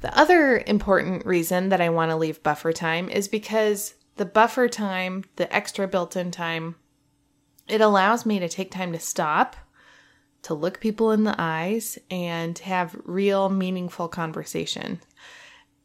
the 0.00 0.16
other 0.18 0.62
important 0.66 1.24
reason 1.24 1.70
that 1.70 1.80
I 1.80 1.88
want 1.88 2.10
to 2.10 2.16
leave 2.16 2.42
buffer 2.42 2.72
time 2.72 3.08
is 3.08 3.28
because 3.28 3.94
the 4.16 4.26
buffer 4.26 4.68
time, 4.68 5.24
the 5.36 5.52
extra 5.54 5.88
built 5.88 6.16
in 6.16 6.30
time, 6.30 6.76
it 7.68 7.80
allows 7.80 8.26
me 8.26 8.38
to 8.38 8.48
take 8.48 8.70
time 8.70 8.92
to 8.92 8.98
stop, 8.98 9.56
to 10.42 10.54
look 10.54 10.80
people 10.80 11.10
in 11.12 11.24
the 11.24 11.34
eyes, 11.38 11.98
and 12.10 12.58
have 12.60 13.00
real 13.04 13.48
meaningful 13.48 14.08
conversation. 14.08 15.00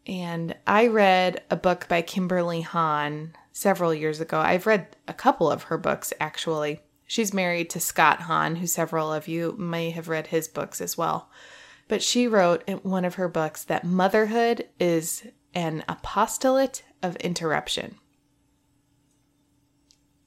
And 0.06 0.56
I 0.68 0.88
read 0.88 1.44
a 1.50 1.56
book 1.56 1.88
by 1.88 2.02
Kimberly 2.02 2.62
Hahn 2.62 3.36
several 3.54 3.94
years 3.94 4.20
ago. 4.20 4.40
I've 4.40 4.68
read 4.68 4.96
a 5.08 5.14
couple 5.14 5.50
of 5.50 5.64
her 5.64 5.78
books 5.78 6.12
actually. 6.20 6.82
She's 7.06 7.34
married 7.34 7.70
to 7.72 7.80
Scott 7.80 8.22
Hahn, 8.22 8.58
who 8.58 8.68
several 8.68 9.14
of 9.14 9.28
you 9.28 9.56
may 9.58 9.92
have 9.92 10.08
read 10.08 10.28
his 10.28 10.48
books 10.48 10.82
as 10.82 10.98
well. 10.98 11.30
But 11.88 12.02
she 12.02 12.28
wrote 12.28 12.64
in 12.66 12.78
one 12.78 13.06
of 13.06 13.16
her 13.16 13.28
books 13.28 13.64
that 13.66 13.84
motherhood 13.84 14.68
is 14.80 15.28
an 15.54 15.84
apostolate 15.88 16.84
of 17.02 17.16
interruption. 17.18 17.96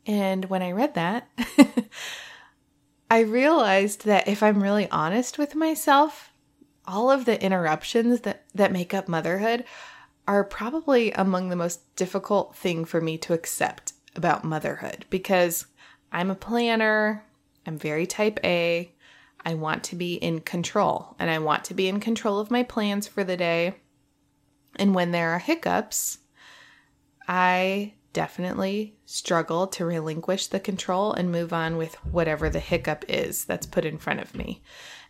And 0.06 0.44
when 0.44 0.62
I 0.62 0.70
read 0.72 0.94
that, 0.94 1.28
I 3.10 3.20
realized 3.20 4.04
that 4.04 4.28
if 4.28 4.42
I'm 4.42 4.62
really 4.62 4.88
honest 4.90 5.38
with 5.38 5.54
myself, 5.54 6.32
all 6.86 7.10
of 7.10 7.24
the 7.24 7.42
interruptions 7.42 8.20
that, 8.20 8.44
that 8.54 8.72
make 8.72 8.94
up 8.94 9.08
motherhood 9.08 9.64
are 10.28 10.44
probably 10.44 11.12
among 11.12 11.48
the 11.48 11.56
most 11.56 11.94
difficult 11.96 12.56
thing 12.56 12.84
for 12.84 13.00
me 13.00 13.18
to 13.18 13.32
accept 13.32 13.92
about 14.14 14.44
motherhood 14.44 15.04
because 15.10 15.66
I'm 16.16 16.30
a 16.30 16.34
planner. 16.34 17.22
I'm 17.66 17.76
very 17.76 18.06
type 18.06 18.40
A. 18.42 18.90
I 19.44 19.52
want 19.52 19.84
to 19.84 19.96
be 19.96 20.14
in 20.14 20.40
control 20.40 21.14
and 21.18 21.30
I 21.30 21.38
want 21.40 21.64
to 21.64 21.74
be 21.74 21.88
in 21.88 22.00
control 22.00 22.40
of 22.40 22.50
my 22.50 22.62
plans 22.62 23.06
for 23.06 23.22
the 23.22 23.36
day. 23.36 23.74
And 24.76 24.94
when 24.94 25.10
there 25.10 25.32
are 25.32 25.38
hiccups, 25.38 26.20
I 27.28 27.92
definitely 28.14 28.96
struggle 29.04 29.66
to 29.66 29.84
relinquish 29.84 30.46
the 30.46 30.58
control 30.58 31.12
and 31.12 31.30
move 31.30 31.52
on 31.52 31.76
with 31.76 31.96
whatever 32.06 32.48
the 32.48 32.60
hiccup 32.60 33.04
is 33.08 33.44
that's 33.44 33.66
put 33.66 33.84
in 33.84 33.98
front 33.98 34.20
of 34.20 34.34
me. 34.34 34.62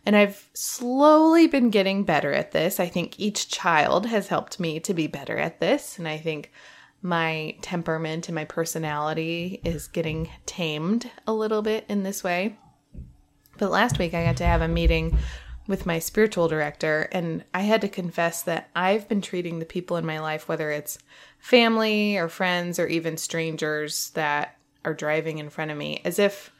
And 0.05 0.13
I've 0.13 0.49
slowly 0.53 1.47
been 1.47 1.69
getting 1.69 2.03
better 2.03 2.33
at 2.33 2.51
this. 2.51 2.81
I 2.81 2.87
think 2.87 3.17
each 3.17 3.47
child 3.47 4.07
has 4.07 4.27
helped 4.27 4.59
me 4.59 4.81
to 4.81 4.93
be 4.93 5.07
better 5.07 5.37
at 5.37 5.61
this. 5.61 5.97
And 5.97 6.05
I 6.05 6.17
think 6.17 6.51
my 7.01 7.55
temperament 7.61 8.27
and 8.27 8.35
my 8.35 8.45
personality 8.45 9.61
is 9.63 9.87
getting 9.87 10.29
tamed 10.45 11.09
a 11.25 11.33
little 11.33 11.61
bit 11.61 11.85
in 11.87 12.03
this 12.03 12.23
way. 12.23 12.57
But 13.57 13.71
last 13.71 13.99
week 13.99 14.13
I 14.13 14.23
got 14.23 14.37
to 14.37 14.45
have 14.45 14.61
a 14.61 14.67
meeting 14.67 15.17
with 15.67 15.85
my 15.85 15.99
spiritual 15.99 16.47
director, 16.47 17.09
and 17.11 17.43
I 17.53 17.61
had 17.61 17.81
to 17.81 17.89
confess 17.89 18.41
that 18.43 18.69
I've 18.75 19.09
been 19.09 19.21
treating 19.21 19.59
the 19.59 19.65
people 19.65 19.97
in 19.97 20.05
my 20.05 20.19
life, 20.19 20.47
whether 20.47 20.71
it's 20.71 20.97
family 21.39 22.17
or 22.17 22.29
friends 22.29 22.79
or 22.79 22.87
even 22.87 23.17
strangers 23.17 24.11
that 24.11 24.57
are 24.85 24.93
driving 24.93 25.39
in 25.39 25.49
front 25.49 25.71
of 25.71 25.77
me, 25.77 26.01
as 26.05 26.19
if 26.19 26.51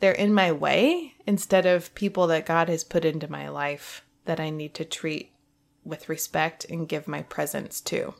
they're 0.00 0.12
in 0.12 0.32
my 0.32 0.52
way 0.52 1.14
instead 1.26 1.66
of 1.66 1.94
people 1.94 2.26
that 2.28 2.46
God 2.46 2.68
has 2.68 2.82
put 2.82 3.04
into 3.04 3.30
my 3.30 3.48
life 3.48 4.04
that 4.24 4.40
I 4.40 4.50
need 4.50 4.72
to 4.74 4.84
treat 4.84 5.32
with 5.84 6.08
respect 6.08 6.64
and 6.64 6.88
give 6.88 7.06
my 7.06 7.22
presence 7.22 7.80
to. 7.82 8.14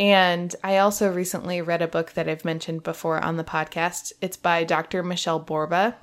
And 0.00 0.56
I 0.64 0.78
also 0.78 1.12
recently 1.12 1.60
read 1.60 1.82
a 1.82 1.86
book 1.86 2.12
that 2.12 2.26
I've 2.26 2.42
mentioned 2.44 2.82
before 2.82 3.22
on 3.22 3.36
the 3.36 3.44
podcast. 3.44 4.14
It's 4.22 4.38
by 4.38 4.64
Dr. 4.64 5.02
Michelle 5.02 5.38
Borba. 5.38 5.96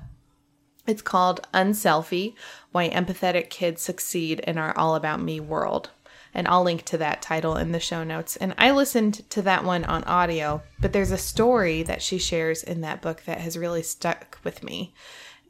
It's 0.86 1.02
called 1.02 1.40
Unselfie 1.52 2.34
Why 2.70 2.88
Empathetic 2.90 3.50
Kids 3.50 3.82
Succeed 3.82 4.38
in 4.38 4.56
Our 4.56 4.72
All 4.78 4.94
About 4.94 5.20
Me 5.20 5.40
World. 5.40 5.90
And 6.32 6.46
I'll 6.46 6.62
link 6.62 6.84
to 6.84 6.98
that 6.98 7.22
title 7.22 7.56
in 7.56 7.72
the 7.72 7.80
show 7.80 8.04
notes. 8.04 8.36
And 8.36 8.54
I 8.56 8.70
listened 8.70 9.28
to 9.30 9.42
that 9.42 9.64
one 9.64 9.84
on 9.84 10.04
audio, 10.04 10.62
but 10.78 10.92
there's 10.92 11.10
a 11.10 11.18
story 11.18 11.82
that 11.82 12.00
she 12.00 12.18
shares 12.18 12.62
in 12.62 12.82
that 12.82 13.02
book 13.02 13.24
that 13.24 13.40
has 13.40 13.58
really 13.58 13.82
stuck 13.82 14.38
with 14.44 14.62
me. 14.62 14.94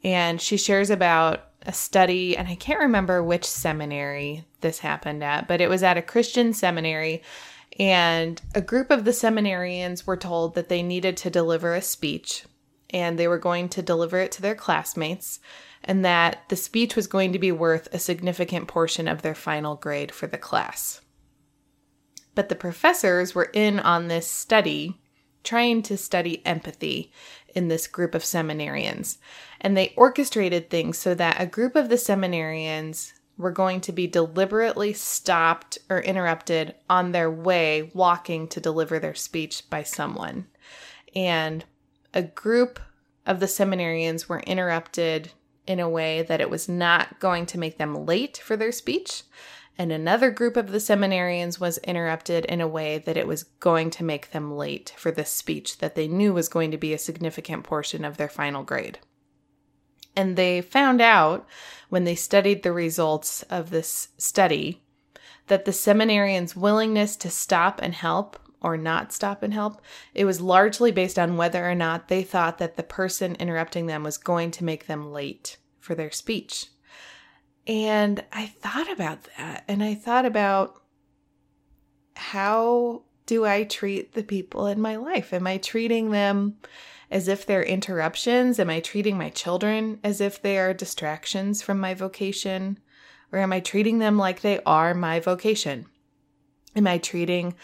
And 0.03 0.41
she 0.41 0.57
shares 0.57 0.89
about 0.89 1.45
a 1.63 1.73
study, 1.73 2.35
and 2.35 2.47
I 2.47 2.55
can't 2.55 2.79
remember 2.79 3.21
which 3.21 3.45
seminary 3.45 4.45
this 4.61 4.79
happened 4.79 5.23
at, 5.23 5.47
but 5.47 5.61
it 5.61 5.69
was 5.69 5.83
at 5.83 5.97
a 5.97 6.01
Christian 6.01 6.53
seminary. 6.53 7.21
And 7.77 8.41
a 8.55 8.61
group 8.61 8.89
of 8.89 9.05
the 9.05 9.11
seminarians 9.11 10.07
were 10.07 10.17
told 10.17 10.55
that 10.55 10.69
they 10.69 10.81
needed 10.81 11.17
to 11.17 11.29
deliver 11.29 11.73
a 11.73 11.81
speech 11.81 12.45
and 12.89 13.17
they 13.17 13.27
were 13.27 13.37
going 13.37 13.69
to 13.69 13.81
deliver 13.81 14.19
it 14.19 14.31
to 14.33 14.41
their 14.41 14.55
classmates, 14.55 15.39
and 15.83 16.03
that 16.03 16.43
the 16.49 16.55
speech 16.55 16.95
was 16.95 17.07
going 17.07 17.31
to 17.33 17.39
be 17.39 17.51
worth 17.51 17.87
a 17.93 17.99
significant 17.99 18.67
portion 18.67 19.07
of 19.07 19.21
their 19.21 19.35
final 19.35 19.75
grade 19.75 20.11
for 20.11 20.27
the 20.27 20.37
class. 20.37 21.01
But 22.35 22.49
the 22.49 22.55
professors 22.55 23.35
were 23.35 23.49
in 23.53 23.79
on 23.79 24.07
this 24.07 24.27
study, 24.27 24.99
trying 25.43 25.83
to 25.83 25.97
study 25.97 26.45
empathy 26.45 27.11
in 27.55 27.67
this 27.67 27.87
group 27.87 28.15
of 28.15 28.23
seminarians, 28.23 29.17
and 29.61 29.75
they 29.75 29.93
orchestrated 29.95 30.69
things 30.69 30.97
so 30.97 31.13
that 31.15 31.39
a 31.39 31.45
group 31.45 31.75
of 31.75 31.89
the 31.89 31.95
seminarians 31.95 33.13
were 33.39 33.51
going 33.51 33.79
to 33.79 33.91
be 33.93 34.05
deliberately 34.05 34.91
stopped 34.93 35.77
or 35.89 36.01
interrupted 36.01 36.75
on 36.89 37.11
their 37.11 37.31
way 37.31 37.89
walking 37.93 38.47
to 38.49 38.59
deliver 38.59 38.99
their 38.99 39.15
speech 39.15 39.67
by 39.69 39.81
someone. 39.81 40.45
And 41.15 41.63
a 42.13 42.21
group 42.21 42.79
of 43.25 43.39
the 43.39 43.45
seminarians 43.45 44.27
were 44.27 44.41
interrupted 44.41 45.31
in 45.65 45.79
a 45.79 45.89
way 45.89 46.21
that 46.23 46.41
it 46.41 46.49
was 46.49 46.67
not 46.67 47.19
going 47.19 47.45
to 47.45 47.57
make 47.57 47.77
them 47.77 48.05
late 48.05 48.37
for 48.37 48.57
their 48.57 48.71
speech, 48.71 49.23
and 49.77 49.93
another 49.93 50.29
group 50.29 50.57
of 50.57 50.71
the 50.71 50.79
seminarians 50.79 51.57
was 51.57 51.77
interrupted 51.79 52.43
in 52.45 52.59
a 52.59 52.67
way 52.67 52.97
that 52.97 53.15
it 53.15 53.25
was 53.25 53.43
going 53.43 53.89
to 53.91 54.03
make 54.03 54.31
them 54.31 54.57
late 54.57 54.93
for 54.97 55.09
this 55.09 55.29
speech 55.29 55.77
that 55.77 55.95
they 55.95 56.05
knew 56.05 56.33
was 56.33 56.49
going 56.49 56.71
to 56.71 56.77
be 56.77 56.93
a 56.93 56.97
significant 56.97 57.63
portion 57.63 58.03
of 58.03 58.17
their 58.17 58.27
final 58.27 58.63
grade. 58.63 58.99
And 60.17 60.35
they 60.35 60.59
found 60.59 60.99
out 60.99 61.47
when 61.89 62.03
they 62.03 62.15
studied 62.15 62.63
the 62.63 62.71
results 62.71 63.43
of 63.43 63.69
this 63.69 64.09
study 64.17 64.81
that 65.47 65.65
the 65.65 65.71
seminarians' 65.71 66.55
willingness 66.55 67.15
to 67.17 67.29
stop 67.29 67.79
and 67.81 67.93
help 67.93 68.39
or 68.61 68.77
not 68.77 69.11
stop 69.11 69.43
and 69.43 69.53
help. 69.53 69.81
It 70.13 70.25
was 70.25 70.41
largely 70.41 70.91
based 70.91 71.17
on 71.17 71.37
whether 71.37 71.69
or 71.69 71.75
not 71.75 72.07
they 72.07 72.23
thought 72.23 72.57
that 72.59 72.77
the 72.77 72.83
person 72.83 73.35
interrupting 73.35 73.87
them 73.87 74.03
was 74.03 74.17
going 74.17 74.51
to 74.51 74.63
make 74.63 74.85
them 74.85 75.11
late 75.11 75.57
for 75.79 75.95
their 75.95 76.11
speech. 76.11 76.67
And 77.67 78.23
I 78.31 78.47
thought 78.47 78.91
about 78.91 79.27
that 79.37 79.63
and 79.67 79.83
I 79.83 79.95
thought 79.95 80.25
about 80.25 80.81
how 82.15 83.03
do 83.25 83.45
I 83.45 83.63
treat 83.63 84.13
the 84.13 84.23
people 84.23 84.67
in 84.67 84.81
my 84.81 84.97
life? 84.97 85.33
Am 85.33 85.47
I 85.47 85.57
treating 85.57 86.11
them 86.11 86.57
as 87.11 87.27
if 87.27 87.45
they're 87.45 87.63
interruptions? 87.63 88.59
Am 88.59 88.69
I 88.69 88.79
treating 88.79 89.17
my 89.17 89.29
children 89.29 89.99
as 90.03 90.21
if 90.21 90.41
they 90.41 90.57
are 90.57 90.73
distractions 90.73 91.61
from 91.61 91.79
my 91.79 91.93
vocation? 91.93 92.79
Or 93.31 93.39
am 93.39 93.53
I 93.53 93.59
treating 93.59 93.99
them 93.99 94.17
like 94.17 94.41
they 94.41 94.61
are 94.65 94.93
my 94.93 95.19
vocation? 95.19 95.85
Am 96.75 96.87
I 96.87 96.97
treating 96.97 97.55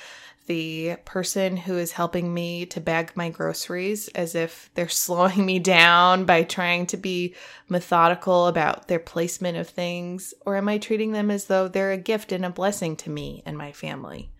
the 0.48 0.96
person 1.06 1.58
who 1.58 1.78
is 1.78 1.94
helping 1.94 2.32
me 2.32 2.68
to 2.68 2.80
bag 2.80 3.12
my 3.16 3.30
groceries 3.30 4.08
as 4.10 4.36
if 4.36 4.70
they're 4.75 4.90
slowing 5.06 5.46
me 5.46 5.60
down 5.60 6.25
by 6.25 6.44
trying 6.44 6.86
to 6.88 6.98
be 6.98 7.36
methodical 7.68 8.48
about 8.48 8.88
their 8.88 9.00
placement 9.00 9.58
of 9.58 9.68
things? 9.68 10.34
Or 10.46 10.56
am 10.56 10.70
I 10.70 10.78
treating 10.78 11.12
them 11.12 11.32
as 11.32 11.46
though 11.46 11.68
they're 11.68 11.92
a 11.92 11.98
gift 11.98 12.32
and 12.32 12.46
a 12.46 12.50
blessing 12.50 12.96
to 12.98 13.10
me 13.10 13.42
and 13.46 13.58
my 13.58 13.72
family? 13.72 14.32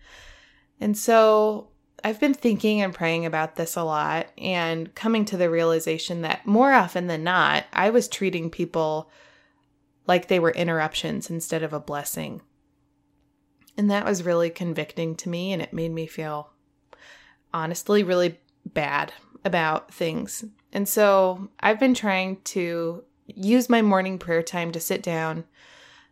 And 0.80 0.96
so 0.96 1.68
I've 2.04 2.20
been 2.20 2.34
thinking 2.34 2.82
and 2.82 2.94
praying 2.94 3.26
about 3.26 3.56
this 3.56 3.76
a 3.76 3.82
lot 3.82 4.28
and 4.38 4.94
coming 4.94 5.24
to 5.26 5.36
the 5.36 5.50
realization 5.50 6.22
that 6.22 6.46
more 6.46 6.72
often 6.72 7.06
than 7.06 7.24
not, 7.24 7.64
I 7.72 7.90
was 7.90 8.06
treating 8.06 8.50
people 8.50 9.10
like 10.06 10.28
they 10.28 10.38
were 10.38 10.52
interruptions 10.52 11.30
instead 11.30 11.62
of 11.62 11.72
a 11.72 11.80
blessing. 11.80 12.42
And 13.76 13.90
that 13.90 14.04
was 14.04 14.22
really 14.22 14.50
convicting 14.50 15.16
to 15.16 15.28
me, 15.28 15.52
and 15.52 15.60
it 15.60 15.72
made 15.72 15.92
me 15.92 16.06
feel 16.06 16.50
honestly 17.52 18.02
really 18.02 18.38
bad 18.64 19.12
about 19.44 19.92
things. 19.92 20.44
And 20.72 20.88
so 20.88 21.48
I've 21.60 21.80
been 21.80 21.94
trying 21.94 22.40
to 22.42 23.04
use 23.26 23.68
my 23.68 23.82
morning 23.82 24.18
prayer 24.18 24.42
time 24.42 24.72
to 24.72 24.80
sit 24.80 25.02
down, 25.02 25.44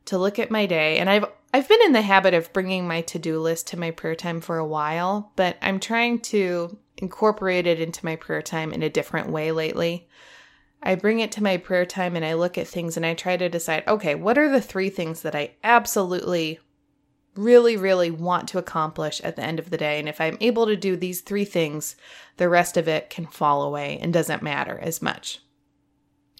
to 0.06 0.18
look 0.18 0.38
at 0.38 0.50
my 0.50 0.66
day, 0.66 0.98
and 0.98 1.08
I've 1.08 1.26
I've 1.54 1.68
been 1.68 1.82
in 1.84 1.92
the 1.92 2.02
habit 2.02 2.34
of 2.34 2.52
bringing 2.52 2.88
my 2.88 3.02
to-do 3.02 3.38
list 3.38 3.68
to 3.68 3.78
my 3.78 3.92
prayer 3.92 4.16
time 4.16 4.40
for 4.40 4.58
a 4.58 4.66
while, 4.66 5.30
but 5.37 5.56
I'm 5.62 5.78
trying 5.78 6.18
to 6.23 6.76
incorporate 6.96 7.68
it 7.68 7.78
into 7.78 8.04
my 8.04 8.16
prayer 8.16 8.42
time 8.42 8.73
in 8.73 8.82
a 8.82 8.90
different 8.90 9.30
way 9.30 9.52
lately. 9.52 10.08
I 10.82 10.96
bring 10.96 11.20
it 11.20 11.30
to 11.30 11.44
my 11.44 11.58
prayer 11.58 11.87
time 11.87 12.16
and 12.16 12.25
I 12.25 12.34
look 12.34 12.58
at 12.58 12.66
things 12.66 12.96
and 12.96 13.06
I 13.06 13.14
try 13.14 13.37
to 13.37 13.49
decide, 13.49 13.84
okay, 13.87 14.16
what 14.16 14.37
are 14.37 14.49
the 14.49 14.61
three 14.61 14.90
things 14.90 15.23
that 15.23 15.37
I 15.37 15.52
absolutely 15.62 16.58
really, 17.37 17.76
really 17.76 18.11
want 18.11 18.49
to 18.49 18.58
accomplish 18.58 19.20
at 19.20 19.37
the 19.37 19.44
end 19.44 19.61
of 19.61 19.70
the 19.70 19.78
day. 19.78 20.00
And 20.00 20.08
if 20.08 20.20
I'm 20.20 20.38
able 20.40 20.66
to 20.66 20.75
do 20.75 20.96
these 20.96 21.20
three 21.20 21.44
things, 21.44 21.94
the 22.37 22.49
rest 22.49 22.76
of 22.76 22.88
it 22.88 23.11
can 23.11 23.26
fall 23.26 23.62
away 23.62 23.99
and 24.00 24.12
doesn't 24.12 24.42
matter 24.42 24.76
as 24.82 25.00
much. 25.00 25.40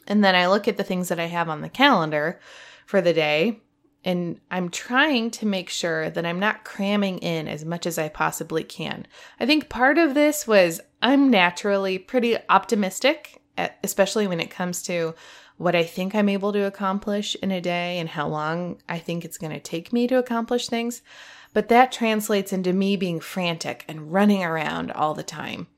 And 0.09 0.25
then 0.25 0.35
I 0.35 0.49
look 0.49 0.67
at 0.67 0.77
the 0.77 0.85
things 0.85 1.09
that 1.09 1.21
I 1.21 1.27
have 1.27 1.49
on 1.49 1.61
the 1.61 1.69
calendar 1.69 2.41
for 2.85 3.01
the 3.01 3.13
day, 3.13 3.61
and 4.05 4.39
I'm 4.51 4.69
trying 4.69 5.31
to 5.33 5.47
make 5.47 5.71
sure 5.71 6.11
that 6.11 6.27
I'm 6.27 6.39
not 6.39 6.65
cramming 6.65 7.19
in 7.19 7.49
as 7.49 7.65
much 7.65 7.87
as 7.87 7.99
I 7.99 8.09
possibly 8.09 8.63
can. 8.63 9.07
I 9.41 9.47
think 9.47 9.69
part 9.69 9.97
of 9.97 10.15
this 10.15 10.47
was 10.47 10.81
I'm 11.03 11.31
naturally 11.31 11.99
pretty 11.99 12.37
optimistic, 12.49 13.43
especially 13.83 14.27
when 14.27 14.41
it 14.41 14.51
comes 14.51 14.83
to 14.83 15.15
what 15.57 15.75
I 15.75 15.85
think 15.85 16.15
I'm 16.15 16.29
able 16.29 16.53
to 16.53 16.67
accomplish 16.67 17.37
in 17.37 17.51
a 17.51 17.61
day 17.61 17.99
and 17.99 18.09
how 18.09 18.29
long 18.29 18.81
I 18.89 18.99
think 18.99 19.25
it's 19.25 19.39
going 19.39 19.53
to 19.53 19.61
take 19.61 19.93
me 19.93 20.07
to 20.09 20.19
accomplish 20.19 20.69
things. 20.69 21.03
But 21.53 21.69
that 21.69 21.93
translates 21.93 22.53
into 22.53 22.73
me 22.73 22.97
being 22.97 23.21
frantic 23.21 23.85
and 23.89 24.13
running 24.13 24.43
around 24.43 24.91
all 24.91 25.15
the 25.15 25.23
time. 25.23 25.69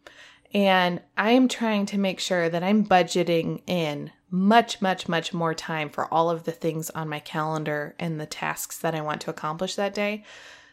And 0.54 1.02
I'm 1.18 1.48
trying 1.48 1.86
to 1.86 1.98
make 1.98 2.18
sure 2.18 2.48
that 2.48 2.62
I'm 2.62 2.86
budgeting 2.86 3.62
in 3.66 4.10
much, 4.30 4.82
much, 4.82 5.08
much 5.08 5.32
more 5.32 5.54
time 5.54 5.88
for 5.88 6.12
all 6.12 6.30
of 6.30 6.44
the 6.44 6.52
things 6.52 6.90
on 6.90 7.08
my 7.08 7.20
calendar 7.20 7.94
and 7.98 8.20
the 8.20 8.26
tasks 8.26 8.78
that 8.78 8.94
I 8.94 9.00
want 9.00 9.20
to 9.22 9.30
accomplish 9.30 9.76
that 9.76 9.94
day 9.94 10.24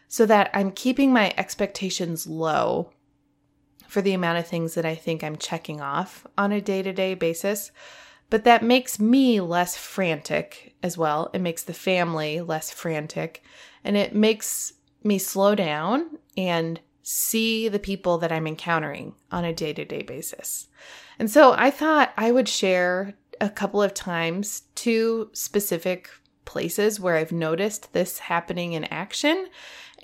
so 0.08 0.26
that 0.26 0.50
I'm 0.52 0.70
keeping 0.70 1.12
my 1.12 1.32
expectations 1.36 2.26
low 2.26 2.90
for 3.88 4.02
the 4.02 4.12
amount 4.12 4.38
of 4.38 4.46
things 4.46 4.74
that 4.74 4.84
I 4.84 4.94
think 4.94 5.22
I'm 5.22 5.36
checking 5.36 5.80
off 5.80 6.26
on 6.36 6.50
a 6.52 6.60
day 6.60 6.82
to 6.82 6.92
day 6.92 7.14
basis 7.14 7.70
but 8.30 8.44
that 8.44 8.62
makes 8.62 8.98
me 8.98 9.40
less 9.40 9.76
frantic 9.76 10.74
as 10.82 10.98
well. 10.98 11.30
It 11.32 11.40
makes 11.40 11.62
the 11.62 11.74
family 11.74 12.40
less 12.40 12.70
frantic 12.70 13.44
and 13.84 13.96
it 13.96 14.14
makes 14.14 14.72
me 15.02 15.18
slow 15.18 15.54
down 15.54 16.18
and 16.36 16.80
see 17.02 17.68
the 17.68 17.78
people 17.78 18.18
that 18.18 18.32
I'm 18.32 18.46
encountering 18.46 19.14
on 19.30 19.44
a 19.44 19.52
day 19.52 19.72
to 19.74 19.84
day 19.84 20.02
basis. 20.02 20.68
And 21.18 21.30
so 21.30 21.52
I 21.52 21.70
thought 21.70 22.12
I 22.16 22.32
would 22.32 22.48
share 22.48 23.14
a 23.40 23.50
couple 23.50 23.82
of 23.82 23.94
times 23.94 24.62
two 24.74 25.30
specific 25.32 26.10
places 26.44 27.00
where 27.00 27.16
I've 27.16 27.32
noticed 27.32 27.92
this 27.92 28.18
happening 28.18 28.72
in 28.72 28.84
action 28.84 29.48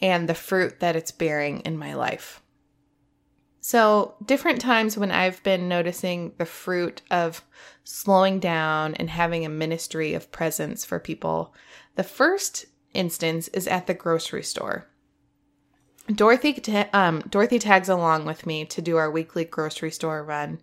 and 0.00 0.28
the 0.28 0.34
fruit 0.34 0.80
that 0.80 0.96
it's 0.96 1.12
bearing 1.12 1.60
in 1.60 1.78
my 1.78 1.94
life. 1.94 2.42
So, 3.62 4.14
different 4.24 4.60
times 4.60 4.96
when 4.96 5.10
I've 5.10 5.42
been 5.42 5.68
noticing 5.68 6.32
the 6.38 6.46
fruit 6.46 7.02
of 7.10 7.44
slowing 7.84 8.40
down 8.40 8.94
and 8.94 9.10
having 9.10 9.44
a 9.44 9.50
ministry 9.50 10.14
of 10.14 10.32
presence 10.32 10.84
for 10.84 10.98
people. 10.98 11.54
The 11.96 12.04
first 12.04 12.66
instance 12.94 13.48
is 13.48 13.66
at 13.66 13.86
the 13.86 13.94
grocery 13.94 14.42
store. 14.42 14.86
Dorothy 16.12 16.62
um, 16.92 17.20
Dorothy 17.28 17.58
tags 17.58 17.88
along 17.88 18.24
with 18.24 18.46
me 18.46 18.64
to 18.66 18.82
do 18.82 18.96
our 18.96 19.10
weekly 19.10 19.44
grocery 19.44 19.90
store 19.90 20.24
run. 20.24 20.60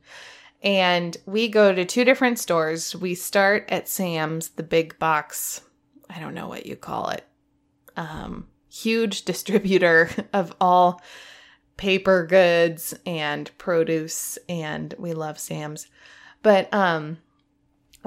And 0.63 1.15
we 1.25 1.47
go 1.47 1.73
to 1.73 1.85
two 1.85 2.03
different 2.03 2.39
stores. 2.39 2.95
We 2.95 3.15
start 3.15 3.65
at 3.69 3.87
Sam's, 3.87 4.49
the 4.49 4.63
big 4.63 4.97
box, 4.99 5.61
I 6.09 6.19
don't 6.19 6.33
know 6.33 6.47
what 6.47 6.65
you 6.65 6.75
call 6.75 7.09
it. 7.09 7.25
Um, 7.95 8.47
huge 8.69 9.21
distributor 9.25 10.09
of 10.33 10.55
all 10.59 11.01
paper 11.77 12.25
goods 12.25 12.95
and 13.05 13.55
produce 13.57 14.37
and 14.49 14.93
we 14.97 15.13
love 15.13 15.39
Sam's. 15.39 15.87
But 16.41 16.73
um 16.73 17.19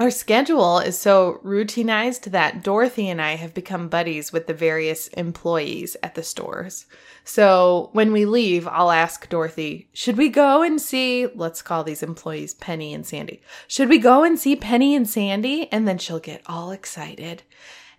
our 0.01 0.09
schedule 0.09 0.79
is 0.79 0.97
so 0.97 1.39
routinized 1.43 2.31
that 2.31 2.63
Dorothy 2.63 3.07
and 3.07 3.21
I 3.21 3.35
have 3.35 3.53
become 3.53 3.87
buddies 3.87 4.33
with 4.33 4.47
the 4.47 4.53
various 4.53 5.09
employees 5.09 5.95
at 6.01 6.15
the 6.15 6.23
stores. 6.23 6.87
So 7.23 7.91
when 7.93 8.11
we 8.11 8.25
leave, 8.25 8.67
I'll 8.67 8.89
ask 8.89 9.29
Dorothy, 9.29 9.89
should 9.93 10.17
we 10.17 10.29
go 10.29 10.63
and 10.63 10.81
see, 10.81 11.27
let's 11.35 11.61
call 11.61 11.83
these 11.83 12.01
employees 12.01 12.55
Penny 12.55 12.95
and 12.95 13.05
Sandy. 13.05 13.43
Should 13.67 13.89
we 13.89 13.99
go 13.99 14.23
and 14.23 14.39
see 14.39 14.55
Penny 14.55 14.95
and 14.95 15.07
Sandy? 15.07 15.71
And 15.71 15.87
then 15.87 15.99
she'll 15.99 16.17
get 16.17 16.41
all 16.47 16.71
excited. 16.71 17.43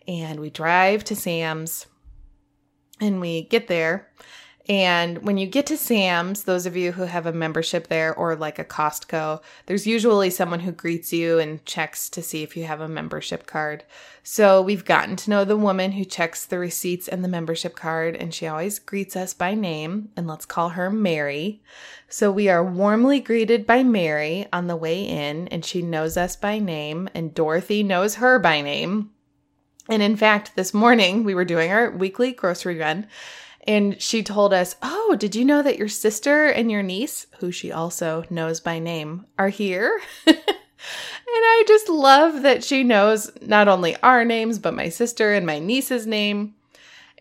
And 0.09 0.41
we 0.41 0.51
drive 0.51 1.05
to 1.05 1.15
Sam's 1.15 1.87
and 3.01 3.21
we 3.21 3.43
get 3.43 3.69
there 3.69 4.09
and 4.69 5.19
when 5.25 5.39
you 5.39 5.47
get 5.47 5.67
to 5.67 5.77
Sam's, 5.77 6.45
those 6.45 6.67
of 6.67 6.77
you 6.77 6.93
who 6.93 7.03
have 7.03 7.27
a 7.27 7.33
membership 7.33 7.89
there 7.89 8.15
or 8.15 8.37
like 8.37 8.61
a 8.61 8.65
Costco, 8.65 9.43
there's 9.67 9.89
usually 9.89 10.31
someone 10.31 10.61
who 10.61 10.71
greets 10.71 11.13
you 11.13 11.41
and 11.41 11.65
checks 11.67 12.09
to 12.11 12.23
see 12.23 12.45
if 12.45 12.57
you 12.57 12.65
have 12.65 12.81
a 12.81 12.87
membership 12.87 13.47
card. 13.47 13.83
So 14.23 14.63
we've 14.63 14.85
gotten 14.85 15.17
to 15.17 15.31
know 15.31 15.45
the 15.45 15.57
woman 15.57 15.93
who 15.93 16.05
checks 16.05 16.47
the 16.47 16.61
receipts 16.61 17.09
and 17.09 17.25
the 17.25 17.29
membership 17.29 17.75
card, 17.75 18.15
and 18.15 18.33
she 18.33 18.47
always 18.47 18.79
greets 18.79 19.17
us 19.17 19.35
by 19.35 19.55
name, 19.55 20.11
and 20.17 20.29
let's 20.29 20.47
call 20.47 20.71
her 20.71 20.91
Mary. 20.91 21.61
So 22.09 22.31
we 22.31 22.49
are 22.49 22.65
warmly 22.65 23.19
greeted 23.19 23.67
by 23.67 23.83
Mary 23.83 24.47
on 24.53 24.69
the 24.69 24.77
way 24.77 25.03
in, 25.03 25.49
and 25.49 25.65
she 25.65 25.83
knows 25.83 26.17
us 26.17 26.37
by 26.37 26.61
name, 26.61 27.09
and 27.15 27.35
Dorothy 27.35 27.83
knows 27.83 28.17
her 28.17 28.39
by 28.39 28.61
name. 28.61 29.11
And 29.89 30.03
in 30.03 30.17
fact, 30.17 30.55
this 30.55 30.73
morning 30.73 31.25
we 31.25 31.35
were 31.35 31.45
doing 31.45 31.73
our 31.73 31.91
weekly 31.91 32.31
grocery 32.31 32.79
run 32.79 33.09
and 33.65 34.01
she 34.01 34.23
told 34.23 34.53
us, 34.53 34.75
Oh, 34.83 35.17
did 35.19 35.37
you 35.37 35.45
know 35.45 35.63
that 35.63 35.79
your 35.79 35.89
sister 35.89 36.47
and 36.47 36.71
your 36.71 36.83
niece, 36.83 37.27
who 37.39 37.53
she 37.53 37.71
also 37.71 38.25
knows 38.29 38.61
by 38.61 38.79
name, 38.79 39.27
are 39.39 39.51
here? 39.51 40.01
and 40.27 40.37
I 41.27 41.65
just 41.67 41.89
love 41.89 42.43
that 42.43 42.65
she 42.65 42.83
knows 42.83 43.31
not 43.41 43.69
only 43.69 43.97
our 44.03 44.25
names, 44.25 44.59
but 44.59 44.75
my 44.75 44.89
sister 44.89 45.33
and 45.33 45.47
my 45.47 45.59
niece's 45.59 46.07
name. 46.07 46.55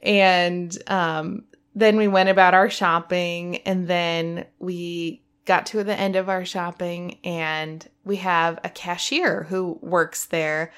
And 0.02 0.76
um, 0.88 1.44
then 1.76 1.96
we 1.98 2.08
went 2.08 2.30
about 2.30 2.56
our 2.56 2.72
shopping, 2.72 3.58
and 3.58 3.88
then 3.88 4.46
we 4.58 5.22
got 5.46 5.68
to 5.68 5.84
the 5.84 5.98
end 5.98 6.16
of 6.16 6.28
our 6.28 6.44
shopping, 6.44 7.20
and 7.24 7.88
we 8.04 8.16
have 8.18 8.60
a 8.64 8.70
cashier 8.70 9.44
who 9.44 9.78
works 9.82 10.26
there 10.26 10.74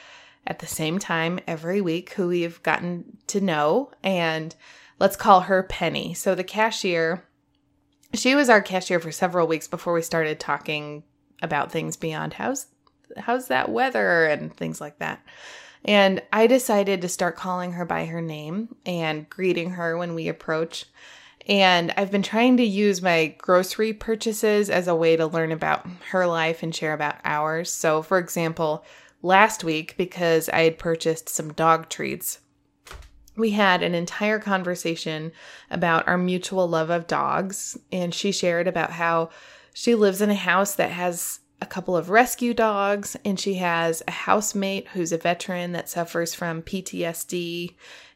at 0.45 0.59
the 0.59 0.67
same 0.67 0.99
time 0.99 1.39
every 1.47 1.79
week 1.79 2.11
who 2.13 2.27
we've 2.27 2.61
gotten 2.63 3.17
to 3.27 3.39
know. 3.39 3.91
And 4.03 4.53
let's 4.99 5.15
call 5.15 5.41
her 5.41 5.63
Penny. 5.63 6.13
So 6.13 6.35
the 6.35 6.43
cashier, 6.43 7.23
she 8.13 8.35
was 8.35 8.49
our 8.49 8.61
cashier 8.61 8.99
for 8.99 9.11
several 9.11 9.47
weeks 9.47 9.67
before 9.67 9.93
we 9.93 10.01
started 10.01 10.39
talking 10.39 11.03
about 11.41 11.71
things 11.71 11.97
beyond 11.97 12.33
how's 12.33 12.67
how's 13.17 13.47
that 13.49 13.69
weather 13.69 14.25
and 14.25 14.55
things 14.55 14.79
like 14.79 14.99
that. 14.99 15.21
And 15.85 16.21
I 16.31 16.47
decided 16.47 17.01
to 17.01 17.09
start 17.09 17.35
calling 17.35 17.73
her 17.73 17.85
by 17.85 18.05
her 18.05 18.21
name 18.21 18.75
and 18.85 19.29
greeting 19.29 19.71
her 19.71 19.97
when 19.97 20.15
we 20.15 20.29
approach. 20.29 20.85
And 21.47 21.93
I've 21.97 22.11
been 22.11 22.23
trying 22.23 22.57
to 22.57 22.63
use 22.63 23.01
my 23.01 23.35
grocery 23.37 23.91
purchases 23.91 24.69
as 24.69 24.87
a 24.87 24.95
way 24.95 25.17
to 25.17 25.27
learn 25.27 25.51
about 25.51 25.85
her 26.11 26.25
life 26.25 26.63
and 26.63 26.73
share 26.73 26.93
about 26.93 27.17
ours. 27.25 27.69
So, 27.69 28.01
for 28.01 28.17
example, 28.17 28.85
last 29.21 29.63
week, 29.63 29.95
because 29.97 30.47
I 30.49 30.61
had 30.61 30.77
purchased 30.77 31.27
some 31.27 31.51
dog 31.51 31.89
treats 31.89 32.39
we 33.35 33.51
had 33.51 33.81
an 33.81 33.95
entire 33.95 34.39
conversation 34.39 35.31
about 35.71 36.07
our 36.07 36.17
mutual 36.17 36.67
love 36.67 36.89
of 36.89 37.07
dogs. 37.07 37.77
And 37.91 38.13
she 38.13 38.31
shared 38.31 38.67
about 38.67 38.91
how 38.91 39.29
she 39.73 39.95
lives 39.95 40.21
in 40.21 40.29
a 40.29 40.35
house 40.35 40.75
that 40.75 40.91
has 40.91 41.39
a 41.63 41.65
couple 41.65 41.95
of 41.95 42.09
rescue 42.09 42.53
dogs, 42.53 43.15
and 43.23 43.39
she 43.39 43.55
has 43.55 44.03
a 44.05 44.11
housemate 44.11 44.89
who's 44.89 45.13
a 45.13 45.17
veteran 45.17 45.71
that 45.71 45.87
suffers 45.87 46.35
from 46.35 46.61
PTSD 46.61 47.73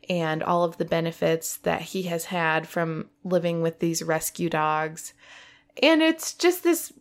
and 0.09 0.43
all 0.43 0.65
of 0.65 0.77
the 0.77 0.85
benefits 0.85 1.57
that 1.57 1.81
he 1.81 2.03
has 2.03 2.25
had 2.25 2.67
from 2.67 3.09
living 3.23 3.61
with 3.61 3.79
these 3.79 4.03
rescue 4.03 4.49
dogs. 4.49 5.13
And 5.81 6.01
it's 6.01 6.33
just 6.33 6.63
this 6.63 6.91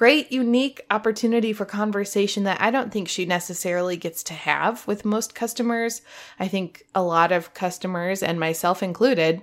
great, 0.00 0.32
unique 0.32 0.80
opportunity 0.90 1.52
for 1.52 1.66
conversation 1.66 2.44
that 2.44 2.58
I 2.58 2.70
don't 2.70 2.90
think 2.90 3.06
she 3.06 3.26
necessarily 3.26 3.98
gets 3.98 4.22
to 4.22 4.32
have 4.32 4.86
with 4.86 5.04
most 5.04 5.34
customers. 5.34 6.00
I 6.38 6.48
think 6.48 6.86
a 6.94 7.02
lot 7.02 7.32
of 7.32 7.52
customers, 7.52 8.22
and 8.22 8.40
myself 8.40 8.82
included, 8.82 9.42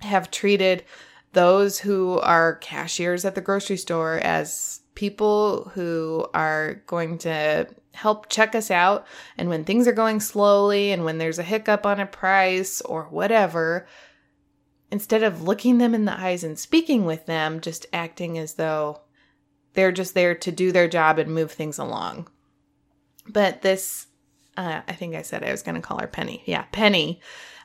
have 0.00 0.30
treated 0.30 0.84
those 1.32 1.78
who 1.78 2.18
are 2.18 2.56
cashiers 2.56 3.24
at 3.24 3.34
the 3.34 3.40
grocery 3.40 3.78
store 3.78 4.18
as 4.18 4.82
people 4.94 5.70
who 5.72 6.26
are 6.34 6.82
going 6.86 7.16
to 7.20 7.66
help 7.94 8.28
check 8.28 8.54
us 8.54 8.70
out. 8.70 9.06
And 9.38 9.48
when 9.48 9.64
things 9.64 9.88
are 9.88 9.92
going 9.92 10.20
slowly 10.20 10.92
and 10.92 11.06
when 11.06 11.16
there's 11.16 11.38
a 11.38 11.42
hiccup 11.42 11.86
on 11.86 12.00
a 12.00 12.06
price 12.06 12.82
or 12.82 13.04
whatever, 13.04 13.86
instead 14.90 15.22
of 15.22 15.40
looking 15.40 15.78
them 15.78 15.94
in 15.94 16.04
the 16.04 16.20
eyes 16.20 16.44
and 16.44 16.58
speaking 16.58 17.06
with 17.06 17.24
them, 17.24 17.62
just 17.62 17.86
acting 17.94 18.36
as 18.36 18.56
though 18.56 19.00
they're 19.74 19.92
just 19.92 20.14
there 20.14 20.34
to 20.34 20.52
do 20.52 20.72
their 20.72 20.88
job 20.88 21.18
and 21.18 21.34
move 21.34 21.52
things 21.52 21.78
along. 21.78 22.28
But 23.28 23.62
this, 23.62 24.06
uh, 24.56 24.82
I 24.86 24.92
think 24.92 25.14
I 25.14 25.22
said 25.22 25.42
I 25.42 25.50
was 25.50 25.62
going 25.62 25.74
to 25.74 25.80
call 25.80 25.98
her 25.98 26.06
Penny. 26.06 26.42
Yeah, 26.46 26.64
Penny. 26.72 27.20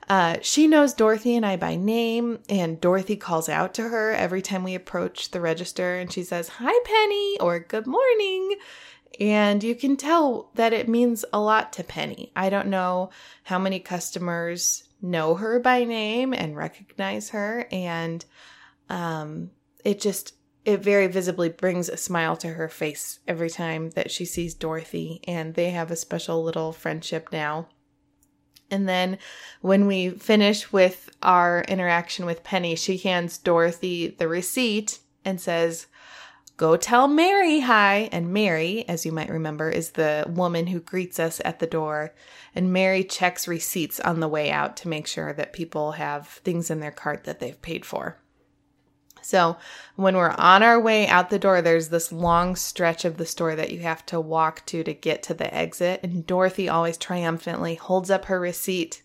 Uh, 0.09 0.37
she 0.41 0.65
knows 0.67 0.93
Dorothy 0.95 1.35
and 1.35 1.45
I 1.45 1.55
by 1.55 1.75
name, 1.75 2.39
and 2.49 2.81
Dorothy 2.81 3.15
calls 3.15 3.47
out 3.47 3.75
to 3.75 3.89
her 3.89 4.11
every 4.11 4.41
time 4.41 4.63
we 4.63 4.73
approach 4.73 5.29
the 5.29 5.39
register, 5.39 5.95
and 5.95 6.11
she 6.11 6.23
says, 6.23 6.49
Hi, 6.49 6.79
Penny, 6.83 7.39
or 7.39 7.59
Good 7.59 7.85
morning. 7.85 8.57
And 9.19 9.63
you 9.63 9.75
can 9.75 9.97
tell 9.97 10.49
that 10.55 10.73
it 10.73 10.89
means 10.89 11.25
a 11.31 11.39
lot 11.39 11.73
to 11.73 11.83
Penny. 11.83 12.31
I 12.35 12.49
don't 12.49 12.69
know 12.69 13.11
how 13.43 13.59
many 13.59 13.79
customers 13.79 14.83
know 15.01 15.35
her 15.35 15.59
by 15.59 15.83
name 15.83 16.33
and 16.33 16.55
recognize 16.55 17.29
her, 17.29 17.67
and 17.71 18.25
um, 18.89 19.51
it 19.85 20.01
just 20.01 20.33
it 20.69 20.83
very 20.83 21.07
visibly 21.07 21.49
brings 21.49 21.89
a 21.89 21.97
smile 21.97 22.37
to 22.37 22.49
her 22.49 22.69
face 22.69 23.19
every 23.27 23.49
time 23.49 23.89
that 23.91 24.11
she 24.11 24.23
sees 24.23 24.53
Dorothy, 24.53 25.19
and 25.27 25.55
they 25.55 25.71
have 25.71 25.89
a 25.89 25.95
special 25.95 26.43
little 26.43 26.71
friendship 26.71 27.29
now. 27.31 27.67
And 28.69 28.87
then 28.87 29.17
when 29.61 29.87
we 29.87 30.11
finish 30.11 30.71
with 30.71 31.09
our 31.23 31.61
interaction 31.67 32.27
with 32.27 32.43
Penny, 32.43 32.75
she 32.75 32.97
hands 32.97 33.39
Dorothy 33.39 34.09
the 34.09 34.27
receipt 34.27 34.99
and 35.25 35.41
says, 35.41 35.87
Go 36.55 36.77
tell 36.77 37.07
Mary 37.07 37.61
hi. 37.61 38.09
And 38.11 38.31
Mary, 38.31 38.87
as 38.87 39.07
you 39.07 39.11
might 39.11 39.29
remember, 39.29 39.71
is 39.71 39.91
the 39.91 40.25
woman 40.29 40.67
who 40.67 40.81
greets 40.81 41.19
us 41.19 41.41
at 41.43 41.57
the 41.57 41.65
door. 41.65 42.13
And 42.53 42.71
Mary 42.71 43.03
checks 43.03 43.47
receipts 43.47 43.99
on 43.99 44.19
the 44.19 44.27
way 44.27 44.51
out 44.51 44.77
to 44.77 44.87
make 44.87 45.07
sure 45.07 45.33
that 45.33 45.53
people 45.53 45.93
have 45.93 46.27
things 46.27 46.69
in 46.69 46.79
their 46.79 46.91
cart 46.91 47.23
that 47.23 47.39
they've 47.39 47.59
paid 47.59 47.85
for. 47.85 48.19
So, 49.21 49.57
when 49.95 50.15
we're 50.15 50.35
on 50.37 50.63
our 50.63 50.79
way 50.79 51.07
out 51.07 51.29
the 51.29 51.39
door, 51.39 51.61
there's 51.61 51.89
this 51.89 52.11
long 52.11 52.55
stretch 52.55 53.05
of 53.05 53.17
the 53.17 53.25
store 53.25 53.55
that 53.55 53.71
you 53.71 53.79
have 53.79 54.05
to 54.07 54.19
walk 54.19 54.65
to 54.67 54.83
to 54.83 54.93
get 54.93 55.23
to 55.23 55.33
the 55.33 55.53
exit. 55.53 55.99
And 56.03 56.25
Dorothy 56.25 56.69
always 56.69 56.97
triumphantly 56.97 57.75
holds 57.75 58.09
up 58.09 58.25
her 58.25 58.39
receipt 58.39 59.01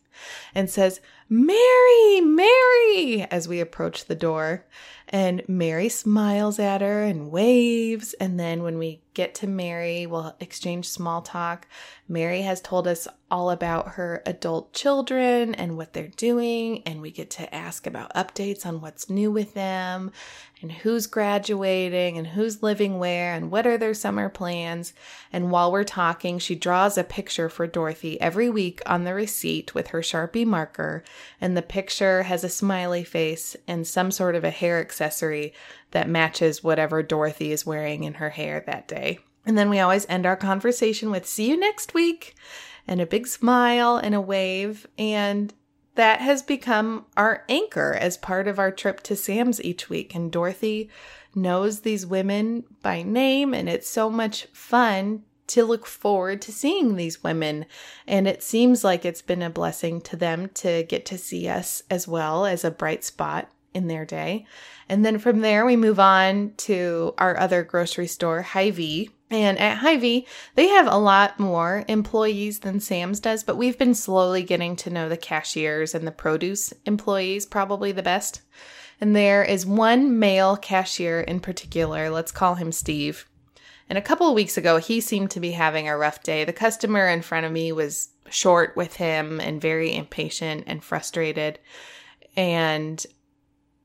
and 0.55 0.71
says, 0.71 1.01
Mary, 1.29 2.21
Mary, 2.21 3.27
as 3.31 3.49
we 3.49 3.61
approach 3.61 4.05
the 4.05 4.15
door. 4.15 4.65
And 5.09 5.43
Mary 5.47 5.89
smiles 5.91 6.59
at 6.59 6.81
her 6.81 7.03
and 7.03 7.31
waves. 7.31 8.15
And 8.15 8.41
then 8.41 8.63
when 8.63 8.79
we 8.79 9.03
get 9.13 9.35
to 9.37 9.47
Mary, 9.47 10.07
we'll 10.07 10.35
exchange 10.41 10.89
small 10.89 11.23
talk. 11.23 11.69
Mary 12.09 12.43
has 12.43 12.61
told 12.61 12.89
us 12.89 13.07
all 13.31 13.51
about 13.51 13.91
her 13.91 14.23
adult 14.27 14.73
children 14.73 15.55
and 15.55 15.77
what 15.77 15.93
they're 15.93 16.09
doing. 16.09 16.83
And 16.85 17.01
we 17.01 17.11
get 17.11 17.31
to 17.31 17.55
ask 17.55 17.87
about 17.87 18.15
updates 18.15 18.67
on 18.67 18.81
what's 18.81 19.11
new 19.11 19.31
with 19.31 19.55
them 19.55 20.11
and 20.63 20.73
who's 20.73 21.07
graduating 21.07 22.17
and 22.17 22.29
who's 22.29 22.63
living 22.63 22.99
where 22.99 23.35
and 23.35 23.51
what 23.51 23.67
are 23.67 23.79
their 23.79 23.95
summer 23.95 24.29
plans. 24.29 24.95
And 25.33 25.51
while 25.51 25.71
we're 25.71 25.85
talking, 25.85 26.39
she 26.39 26.55
draws 26.55 26.97
a 26.97 27.05
picture 27.05 27.49
for 27.49 27.67
Dorothy 27.67 28.21
every 28.21 28.49
week 28.49 28.81
on 28.87 29.05
the 29.05 29.15
receipt 29.15 29.75
with 29.75 29.89
her 29.89 30.01
Sharpie 30.01 30.47
marker. 30.47 31.05
And 31.41 31.57
the 31.57 31.63
picture 31.63 32.25
has 32.25 32.45
a 32.45 32.49
smiley 32.49 33.05
face 33.05 33.57
and 33.67 33.87
some 33.87 34.11
sort 34.11 34.35
of 34.35 34.45
a 34.45 34.51
hair 34.51 34.81
accessory 34.81 35.53
that 35.91 36.09
matches 36.09 36.65
whatever 36.65 37.03
Dorothy 37.03 37.53
is 37.53 37.67
wearing 37.67 38.05
in 38.05 38.15
her 38.15 38.31
hair 38.31 38.63
that 38.67 38.89
day. 38.89 39.19
And 39.47 39.59
then 39.59 39.69
we 39.71 39.81
always 39.81 40.07
end 40.09 40.27
our 40.27 40.37
conversation 40.37 41.11
with 41.11 41.27
see 41.27 41.49
you 41.49 41.57
next 41.57 41.95
week 41.95 42.35
and 42.87 43.01
a 43.01 43.07
big 43.07 43.27
smile 43.27 43.97
and 43.97 44.15
a 44.15 44.21
wave. 44.21 44.87
And 44.99 45.53
that 45.95 46.21
has 46.21 46.43
become 46.43 47.07
our 47.17 47.45
anchor 47.49 47.93
as 47.93 48.17
part 48.17 48.49
of 48.49 48.59
our 48.59 48.73
trip 48.73 49.01
to 49.03 49.17
Sam's 49.17 49.63
each 49.63 49.89
week. 49.89 50.15
And 50.15 50.33
Dorothy 50.33 50.91
knows 51.35 51.81
these 51.81 52.07
women 52.07 52.65
by 52.83 53.03
name, 53.03 53.55
and 53.55 53.69
it's 53.69 53.89
so 53.89 54.11
much 54.11 54.47
fun 54.53 55.23
to 55.49 55.65
look 55.65 55.87
forward 55.87 56.41
to 56.43 56.53
seeing 56.53 56.97
these 56.97 57.23
women. 57.23 57.67
And 58.07 58.27
it 58.27 58.43
seems 58.43 58.85
like 58.85 59.05
it's 59.05 59.23
been 59.23 59.43
a 59.43 59.51
blessing 59.51 60.01
to 60.03 60.17
them 60.17 60.49
to 60.55 60.85
get 60.85 61.07
to 61.07 61.19
see 61.19 61.49
us 61.49 61.83
as 61.91 62.09
well 62.09 62.47
as 62.47 62.65
a 62.65 62.71
bright 62.71 63.05
spot 63.05 63.51
in 63.75 63.89
their 63.89 64.05
day. 64.05 64.47
And 64.89 65.05
then 65.05 65.19
from 65.19 65.41
there, 65.41 65.67
we 65.67 65.77
move 65.77 65.99
on 65.99 66.53
to 66.59 67.15
our 67.19 67.39
other 67.39 67.63
grocery 67.63 68.07
store, 68.07 68.43
Hy-Vee. 68.43 69.11
And 69.31 69.59
at 69.59 69.79
Hy-Vee, 69.79 70.27
they 70.55 70.69
have 70.69 70.87
a 70.87 70.97
lot 70.97 71.41
more 71.41 71.85
employees 71.89 72.61
than 72.61 72.79
Sam's 72.79 73.19
does, 73.19 73.43
but 73.43 73.57
we've 73.57 73.79
been 73.79 73.95
slowly 73.95 74.45
getting 74.45 74.77
to 74.77 74.91
know 74.91 75.09
the 75.09 75.17
cashiers 75.17 75.95
and 75.95 76.07
the 76.07 76.13
produce 76.13 76.73
employees 76.87 77.47
probably 77.47 77.91
the 77.91 78.03
best. 78.03 78.43
And 79.01 79.17
there 79.17 79.43
is 79.43 79.67
one 79.67 80.21
male 80.21 80.57
cashier 80.57 81.21
in 81.21 81.41
particular, 81.41 82.11
let's 82.11 82.31
call 82.31 82.55
him 82.55 82.71
Steve. 82.71 83.27
And 83.89 83.99
a 83.99 84.03
couple 84.03 84.29
of 84.29 84.35
weeks 84.35 84.57
ago, 84.57 84.79
he 84.79 85.01
seemed 85.01 85.31
to 85.33 85.41
be 85.41 85.53
having 85.53 85.89
a 85.89 85.97
rough 85.97 86.23
day. 86.23 86.45
The 86.45 86.53
customer 86.53 87.09
in 87.09 87.23
front 87.23 87.47
of 87.47 87.53
me 87.53 87.73
was 87.73 88.09
short 88.31 88.77
with 88.77 88.97
him 88.97 89.41
and 89.41 89.61
very 89.61 89.95
impatient 89.95 90.65
and 90.67 90.83
frustrated. 90.83 91.59
And 92.37 93.05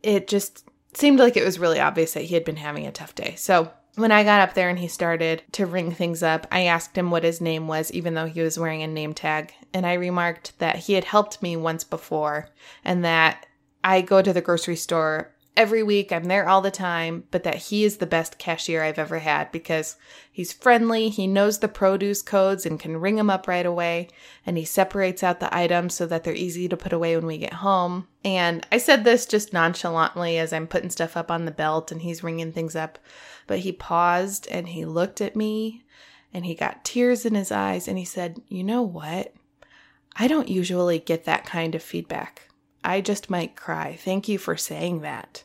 it 0.02 0.28
just 0.28 0.66
seemed 0.94 1.20
like 1.20 1.38
it 1.38 1.46
was 1.46 1.60
really 1.60 1.80
obvious 1.80 2.14
that 2.14 2.24
he 2.24 2.34
had 2.34 2.46
been 2.46 2.56
having 2.56 2.88
a 2.88 2.92
tough 2.92 3.14
day. 3.14 3.36
So 3.38 3.72
when 3.96 4.12
I 4.12 4.24
got 4.24 4.42
up 4.42 4.54
there 4.54 4.70
and 4.70 4.80
he 4.80 4.88
started 4.88 5.44
to 5.54 5.66
ring 5.66 5.92
things 5.92 6.24
up, 6.24 6.48
I 6.52 6.62
asked 6.62 6.98
him 6.98 7.12
what 7.12 7.24
his 7.24 7.42
name 7.42 7.68
was, 7.68 7.92
even 7.92 8.14
though 8.14 8.28
he 8.28 8.42
was 8.42 8.58
wearing 8.58 8.82
a 8.82 8.88
name 8.88 9.14
tag. 9.14 9.54
And 9.74 9.86
I 9.86 9.94
remarked 9.94 10.58
that 10.60 10.78
he 10.78 10.94
had 10.94 11.04
helped 11.04 11.42
me 11.42 11.58
once 11.58 11.84
before 11.84 12.50
and 12.84 13.04
that 13.04 13.46
I 13.84 14.02
go 14.02 14.22
to 14.22 14.34
the 14.34 14.42
grocery 14.42 14.76
store 14.76 15.34
every 15.60 15.84
week. 15.84 16.14
I'm 16.14 16.24
there 16.24 16.48
all 16.48 16.62
the 16.62 16.72
time, 16.72 17.26
but 17.32 17.44
that 17.44 17.56
he 17.56 17.84
is 17.84 17.98
the 17.98 18.06
best 18.06 18.38
cashier 18.38 18.82
I've 18.82 18.98
ever 18.98 19.20
had 19.20 19.52
because 19.52 19.98
he's 20.32 20.54
friendly, 20.54 21.10
he 21.10 21.28
knows 21.28 21.60
the 21.60 21.68
produce 21.68 22.22
codes 22.22 22.66
and 22.66 22.80
can 22.80 22.96
ring 22.96 23.18
them 23.18 23.30
up 23.30 23.46
right 23.46 23.66
away, 23.66 24.08
and 24.46 24.58
he 24.58 24.64
separates 24.64 25.22
out 25.22 25.42
the 25.42 25.54
items 25.54 25.96
so 25.96 26.06
that 26.06 26.24
they're 26.24 26.34
easy 26.34 26.70
to 26.70 26.78
put 26.78 26.94
away 26.94 27.14
when 27.18 27.26
we 27.26 27.38
get 27.38 27.56
home. 27.56 28.08
And 28.24 28.66
I 28.72 28.78
said 28.78 29.04
this 29.04 29.26
just 29.26 29.52
nonchalantly 29.52 30.38
as 30.38 30.54
I'm 30.54 30.66
putting 30.66 30.92
stuff 30.92 31.18
up 31.18 31.30
on 31.30 31.44
the 31.44 31.52
belt 31.52 31.92
and 31.92 32.02
he's 32.02 32.24
ringing 32.24 32.54
things 32.54 32.74
up, 32.74 32.98
but 33.46 33.60
he 33.60 33.74
paused 33.74 34.48
and 34.50 34.70
he 34.70 34.86
looked 34.86 35.20
at 35.20 35.36
me 35.36 35.84
and 36.34 36.46
he 36.46 36.56
got 36.56 36.86
tears 36.86 37.26
in 37.26 37.36
his 37.36 37.52
eyes 37.52 37.90
and 37.90 37.98
he 37.98 38.06
said, 38.06 38.42
You 38.48 38.64
know 38.64 38.82
what? 38.82 39.34
I 40.16 40.30
don't 40.30 40.48
usually 40.48 41.00
get 41.00 41.26
that 41.26 41.46
kind 41.46 41.76
of 41.76 41.84
feedback. 41.84 42.44
I 42.82 43.02
just 43.02 43.30
might 43.30 43.58
cry. 43.58 43.98
Thank 44.00 44.30
you 44.30 44.38
for 44.38 44.56
saying 44.56 45.02
that. 45.02 45.44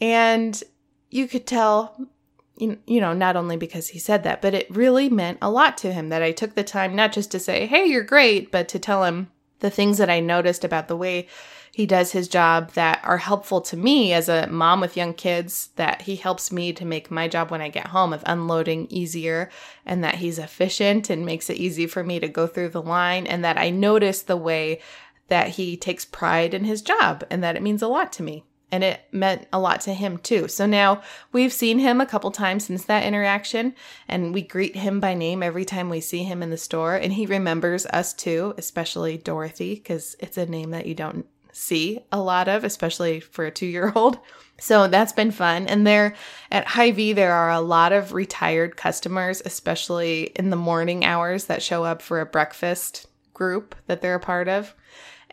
And 0.00 0.62
you 1.10 1.28
could 1.28 1.46
tell, 1.46 2.08
you 2.56 2.78
know, 2.86 3.12
not 3.12 3.36
only 3.36 3.56
because 3.56 3.88
he 3.88 3.98
said 3.98 4.22
that, 4.24 4.42
but 4.42 4.54
it 4.54 4.70
really 4.70 5.08
meant 5.08 5.38
a 5.42 5.50
lot 5.50 5.76
to 5.78 5.92
him 5.92 6.08
that 6.08 6.22
I 6.22 6.32
took 6.32 6.54
the 6.54 6.64
time 6.64 6.96
not 6.96 7.12
just 7.12 7.30
to 7.32 7.38
say, 7.38 7.66
hey, 7.66 7.86
you're 7.86 8.02
great, 8.02 8.50
but 8.50 8.68
to 8.68 8.78
tell 8.78 9.04
him 9.04 9.30
the 9.60 9.70
things 9.70 9.98
that 9.98 10.10
I 10.10 10.20
noticed 10.20 10.64
about 10.64 10.88
the 10.88 10.96
way 10.96 11.28
he 11.74 11.86
does 11.86 12.12
his 12.12 12.28
job 12.28 12.72
that 12.72 13.00
are 13.02 13.18
helpful 13.18 13.62
to 13.62 13.76
me 13.78 14.12
as 14.12 14.28
a 14.28 14.46
mom 14.48 14.80
with 14.80 14.96
young 14.96 15.14
kids, 15.14 15.70
that 15.76 16.02
he 16.02 16.16
helps 16.16 16.52
me 16.52 16.72
to 16.74 16.84
make 16.84 17.10
my 17.10 17.28
job 17.28 17.50
when 17.50 17.62
I 17.62 17.68
get 17.68 17.86
home 17.86 18.12
of 18.12 18.22
unloading 18.26 18.88
easier, 18.90 19.48
and 19.86 20.04
that 20.04 20.16
he's 20.16 20.38
efficient 20.38 21.08
and 21.08 21.24
makes 21.24 21.48
it 21.48 21.56
easy 21.56 21.86
for 21.86 22.04
me 22.04 22.20
to 22.20 22.28
go 22.28 22.46
through 22.46 22.70
the 22.70 22.82
line, 22.82 23.26
and 23.26 23.42
that 23.44 23.56
I 23.56 23.70
notice 23.70 24.20
the 24.20 24.36
way 24.36 24.80
that 25.28 25.48
he 25.48 25.78
takes 25.78 26.04
pride 26.04 26.52
in 26.52 26.64
his 26.64 26.82
job 26.82 27.24
and 27.30 27.42
that 27.42 27.56
it 27.56 27.62
means 27.62 27.80
a 27.80 27.88
lot 27.88 28.12
to 28.12 28.22
me 28.22 28.44
and 28.72 28.82
it 28.82 29.02
meant 29.12 29.46
a 29.52 29.60
lot 29.60 29.82
to 29.82 29.92
him 29.92 30.16
too. 30.18 30.48
So 30.48 30.66
now 30.66 31.02
we've 31.30 31.52
seen 31.52 31.78
him 31.78 32.00
a 32.00 32.06
couple 32.06 32.30
times 32.30 32.64
since 32.64 32.84
that 32.86 33.04
interaction, 33.04 33.74
and 34.08 34.32
we 34.32 34.40
greet 34.42 34.74
him 34.74 34.98
by 34.98 35.14
name 35.14 35.42
every 35.42 35.66
time 35.66 35.90
we 35.90 36.00
see 36.00 36.24
him 36.24 36.42
in 36.42 36.50
the 36.50 36.56
store, 36.56 36.96
and 36.96 37.12
he 37.12 37.26
remembers 37.26 37.84
us 37.86 38.14
too, 38.14 38.54
especially 38.56 39.18
Dorothy, 39.18 39.74
because 39.74 40.16
it's 40.18 40.38
a 40.38 40.46
name 40.46 40.70
that 40.70 40.86
you 40.86 40.94
don't 40.94 41.26
see 41.52 42.00
a 42.10 42.18
lot 42.18 42.48
of, 42.48 42.64
especially 42.64 43.20
for 43.20 43.44
a 43.44 43.50
two 43.50 43.66
year 43.66 43.92
old. 43.94 44.18
So 44.58 44.86
that's 44.86 45.12
been 45.12 45.32
fun. 45.32 45.66
And 45.66 45.84
there 45.84 46.14
at 46.52 46.68
Hy-Vee, 46.68 47.14
there 47.14 47.32
are 47.32 47.50
a 47.50 47.60
lot 47.60 47.92
of 47.92 48.12
retired 48.12 48.76
customers, 48.76 49.42
especially 49.44 50.30
in 50.36 50.50
the 50.50 50.56
morning 50.56 51.04
hours, 51.04 51.46
that 51.46 51.62
show 51.62 51.82
up 51.82 52.00
for 52.00 52.20
a 52.20 52.26
breakfast 52.26 53.08
group 53.34 53.74
that 53.86 54.02
they're 54.02 54.14
a 54.14 54.20
part 54.20 54.46
of 54.46 54.72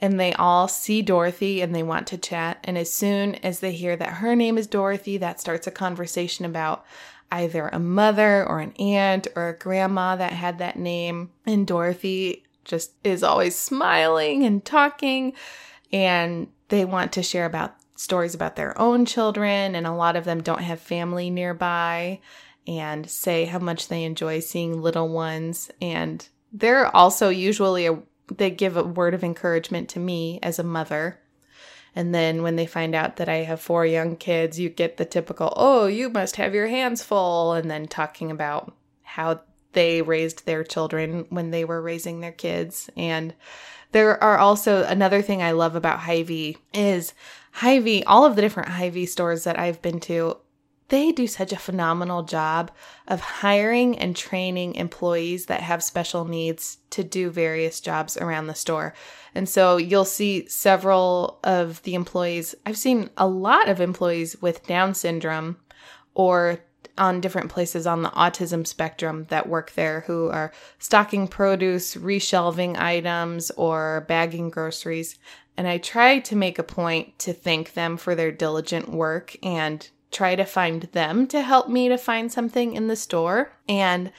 and 0.02 0.20
they 0.20 0.34
all 0.34 0.68
see 0.68 1.02
Dorothy 1.02 1.62
and 1.62 1.76
they 1.76 1.84
want 1.84 2.08
to 2.08 2.18
chat. 2.18 2.60
And 2.64 2.78
as 2.78 2.92
soon 2.92 3.36
as 3.36 3.60
they 3.60 3.72
hear 3.72 3.96
that 3.96 4.16
her 4.16 4.36
name 4.36 4.58
is 4.58 4.68
Dorothy, 4.68 5.18
that 5.18 5.40
starts 5.40 5.68
a 5.68 5.72
conversation 5.72 6.46
about 6.46 6.86
either 7.32 7.68
a 7.68 7.80
mother 7.80 8.48
or 8.48 8.60
an 8.60 8.74
aunt 8.74 9.28
or 9.36 9.50
a 9.50 9.58
grandma 9.58 10.16
that 10.16 10.34
had 10.34 10.58
that 10.58 10.80
name. 10.80 11.32
And 11.46 11.68
Dorothy 11.68 12.44
just 12.66 12.94
is 13.04 13.24
always 13.24 13.56
smiling 13.56 14.44
and 14.44 14.64
talking, 14.64 15.34
and 15.92 16.48
they 16.70 16.86
want 16.86 17.12
to 17.14 17.24
share 17.24 17.46
about 17.46 17.76
stories 17.96 18.36
about 18.36 18.56
their 18.56 18.80
own 18.80 19.06
children, 19.06 19.76
and 19.76 19.86
a 19.86 19.92
lot 19.92 20.16
of 20.16 20.24
them 20.24 20.42
don't 20.42 20.62
have 20.62 20.80
family 20.80 21.30
nearby 21.30 22.20
and 22.68 23.10
say 23.10 23.46
how 23.46 23.60
much 23.60 23.88
they 23.88 24.04
enjoy 24.04 24.40
seeing 24.40 24.82
little 24.82 25.10
ones. 25.10 25.72
And 25.82 26.28
they're 26.54 26.96
also 26.96 27.30
usually 27.30 27.88
a 27.88 28.00
they 28.38 28.50
give 28.50 28.78
a 28.78 28.84
word 28.84 29.14
of 29.14 29.24
encouragement 29.24 29.90
to 29.90 30.00
me 30.00 30.40
as 30.44 30.60
a 30.60 30.64
mother. 30.64 31.20
And 31.96 32.14
then 32.14 32.44
when 32.44 32.56
they 32.56 32.68
find 32.68 32.94
out 32.94 33.16
that 33.18 33.28
I 33.30 33.38
have 33.38 33.60
four 33.60 33.86
young 33.86 34.16
kids, 34.16 34.60
you 34.60 34.70
get 34.70 34.98
the 34.98 35.06
typical, 35.06 35.52
oh, 35.56 35.88
you 35.88 36.10
must 36.10 36.36
have 36.36 36.54
your 36.54 36.68
hands 36.68 37.04
full. 37.04 37.54
And 37.54 37.70
then 37.70 37.88
talking 37.88 38.30
about 38.30 38.74
how 39.02 39.42
they 39.74 40.02
raised 40.02 40.46
their 40.46 40.64
children 40.64 41.26
when 41.30 41.52
they 41.52 41.66
were 41.66 41.82
raising 41.82 42.20
their 42.20 42.32
kids. 42.32 42.90
And 42.96 43.34
there 43.92 44.22
are 44.24 44.38
also 44.38 44.84
another 44.84 45.22
thing 45.22 45.42
I 45.42 45.52
love 45.52 45.76
about 45.76 46.00
Hy-Vee 46.00 46.58
is 46.74 47.14
Hy-Vee, 47.54 48.04
all 48.04 48.26
of 48.26 48.36
the 48.36 48.42
different 48.42 48.70
Hy-Vee 48.70 49.08
stores 49.08 49.44
that 49.44 49.58
I've 49.58 49.82
been 49.82 50.00
to, 50.02 50.38
they 50.90 51.12
do 51.12 51.28
such 51.28 51.54
a 51.54 51.58
phenomenal 51.58 52.24
job 52.24 52.72
of 53.08 53.22
hiring 53.22 53.98
and 53.98 54.16
training 54.16 54.76
employees 54.76 55.46
that 55.46 55.62
have 55.62 55.82
special 55.84 56.26
needs 56.26 56.78
to 56.90 57.04
do 57.04 57.30
various 57.30 57.80
jobs 57.80 58.18
around 58.18 58.48
the 58.48 58.56
store. 58.56 58.94
And 59.34 59.48
so 59.48 59.78
you'll 59.78 60.06
see 60.06 60.48
several 60.48 61.40
of 61.44 61.82
the 61.84 61.96
employees. 61.96 62.56
I've 62.66 62.78
seen 62.78 63.10
a 63.18 63.28
lot 63.28 63.70
of 63.70 63.80
employees 63.80 64.42
with 64.42 64.66
Down 64.68 64.94
syndrome 64.94 65.58
or 66.14 66.60
on 66.98 67.22
different 67.22 67.50
places 67.50 67.88
on 67.88 68.02
the 68.02 68.10
autism 68.10 68.68
spectrum 68.68 69.26
that 69.30 69.48
work 69.48 69.72
there 69.74 70.02
who 70.02 70.28
are 70.30 70.52
stocking 70.80 71.28
produce, 71.28 71.96
reshelving 71.96 72.78
items, 72.78 73.52
or 73.52 74.06
bagging 74.08 74.50
groceries. 74.50 75.18
And 75.56 75.68
I 75.68 75.78
try 75.78 76.20
to 76.20 76.36
make 76.36 76.60
a 76.60 76.64
point 76.64 77.18
to 77.20 77.34
thank 77.34 77.74
them 77.74 77.96
for 77.96 78.16
their 78.16 78.32
diligent 78.32 78.90
work 78.90 79.36
and 79.42 79.88
try 80.12 80.36
to 80.36 80.46
find 80.46 80.84
them 80.94 81.28
to 81.28 81.42
help 81.42 81.70
me 81.70 81.90
to 81.90 81.98
find 81.98 82.32
something 82.32 82.74
in 82.74 82.88
the 82.88 82.96
store. 82.96 83.52
And 83.68 84.12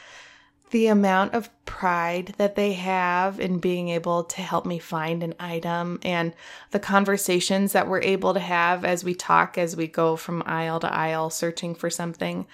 the 0.71 0.87
amount 0.87 1.35
of 1.35 1.51
pride 1.65 2.35
that 2.37 2.55
they 2.55 2.75
have 2.75 3.41
in 3.41 3.59
being 3.59 3.89
able 3.89 4.23
to 4.25 4.41
help 4.41 4.65
me 4.65 4.79
find 4.79 5.23
an 5.23 5.35
item 5.41 5.99
and 6.03 6.33
the 6.71 6.79
conversations 6.79 7.73
that 7.73 7.89
we're 7.89 8.03
able 8.03 8.35
to 8.35 8.41
have 8.41 8.85
as 8.85 9.03
we 9.03 9.15
talk 9.15 9.59
as 9.59 9.77
we 9.77 9.89
go 9.89 10.15
from 10.15 10.43
aisle 10.47 10.79
to 10.79 10.93
aisle 10.93 11.29
searching 11.29 11.75
for 11.75 11.91
something 11.91 12.47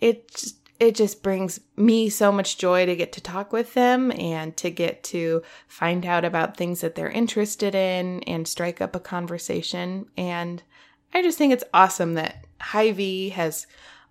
it 0.00 0.54
it 0.80 0.94
just 0.94 1.22
brings 1.22 1.60
me 1.76 2.08
so 2.08 2.32
much 2.32 2.56
joy 2.56 2.86
to 2.86 2.96
get 2.96 3.12
to 3.12 3.20
talk 3.20 3.52
with 3.52 3.74
them 3.74 4.10
and 4.12 4.56
to 4.56 4.70
get 4.70 5.04
to 5.04 5.42
find 5.68 6.06
out 6.06 6.24
about 6.24 6.56
things 6.56 6.80
that 6.80 6.94
they're 6.94 7.10
interested 7.10 7.74
in 7.74 8.22
and 8.22 8.48
strike 8.48 8.80
up 8.80 8.96
a 8.96 9.00
conversation. 9.00 10.06
And 10.16 10.62
I 11.12 11.20
just 11.20 11.36
think 11.36 11.52
it's 11.52 11.64
awesome 11.74 12.14
that 12.14 12.46
Hy-Vee 12.60 13.30
has 13.30 13.66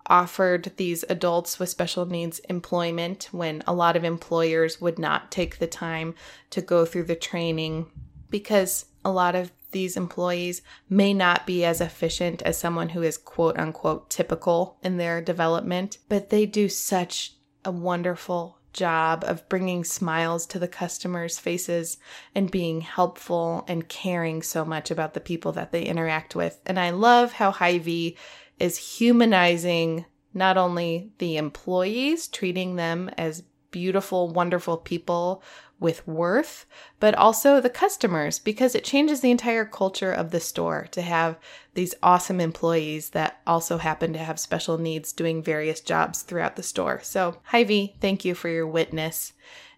offered 0.06 0.72
these 0.76 1.04
adults 1.08 1.58
with 1.58 1.68
special 1.68 2.04
needs 2.04 2.40
employment 2.40 3.28
when 3.32 3.62
a 3.66 3.72
lot 3.72 3.96
of 3.96 4.04
employers 4.04 4.80
would 4.80 4.98
not 4.98 5.30
take 5.30 5.58
the 5.58 5.66
time 5.66 6.14
to 6.50 6.60
go 6.60 6.84
through 6.84 7.04
the 7.04 7.14
training 7.14 7.86
because 8.28 8.86
a 9.04 9.10
lot 9.10 9.34
of 9.34 9.52
these 9.72 9.96
employees 9.96 10.62
may 10.88 11.14
not 11.14 11.46
be 11.46 11.64
as 11.64 11.80
efficient 11.80 12.42
as 12.42 12.58
someone 12.58 12.90
who 12.90 13.02
is 13.02 13.16
quote 13.16 13.56
unquote 13.58 14.10
typical 14.10 14.76
in 14.82 14.96
their 14.96 15.20
development, 15.20 15.98
but 16.08 16.30
they 16.30 16.44
do 16.44 16.68
such 16.68 17.34
a 17.64 17.70
wonderful 17.70 18.58
job 18.72 19.24
of 19.26 19.48
bringing 19.48 19.84
smiles 19.84 20.46
to 20.46 20.58
the 20.58 20.68
customers' 20.68 21.38
faces 21.38 21.98
and 22.34 22.50
being 22.50 22.80
helpful 22.80 23.64
and 23.68 23.88
caring 23.88 24.42
so 24.42 24.64
much 24.64 24.90
about 24.90 25.14
the 25.14 25.20
people 25.20 25.52
that 25.52 25.72
they 25.72 25.82
interact 25.82 26.34
with. 26.34 26.60
And 26.66 26.78
I 26.78 26.90
love 26.90 27.32
how 27.32 27.50
Hy-Vee 27.50 28.16
is 28.58 28.76
humanizing 28.76 30.04
not 30.32 30.56
only 30.56 31.10
the 31.18 31.36
employees, 31.36 32.28
treating 32.28 32.76
them 32.76 33.10
as 33.18 33.42
beautiful, 33.70 34.28
wonderful 34.28 34.76
people 34.76 35.42
with 35.78 36.06
worth, 36.06 36.66
but 37.00 37.14
also 37.14 37.60
the 37.60 37.70
customers 37.70 38.38
because 38.38 38.74
it 38.74 38.84
changes 38.84 39.20
the 39.20 39.30
entire 39.30 39.64
culture 39.64 40.12
of 40.12 40.30
the 40.30 40.40
store 40.40 40.86
to 40.90 41.00
have 41.00 41.38
these 41.74 41.94
awesome 42.02 42.40
employees 42.40 43.10
that 43.10 43.40
also 43.46 43.78
happen 43.78 44.12
to 44.12 44.18
have 44.18 44.38
special 44.38 44.76
needs 44.76 45.12
doing 45.12 45.42
various 45.42 45.80
jobs 45.80 46.22
throughout 46.22 46.56
the 46.56 46.62
store. 46.62 47.00
So, 47.02 47.38
Hy-Vee, 47.44 47.96
thank 48.00 48.24
you 48.24 48.34
for 48.34 48.48
your 48.50 48.66
witness 48.66 49.32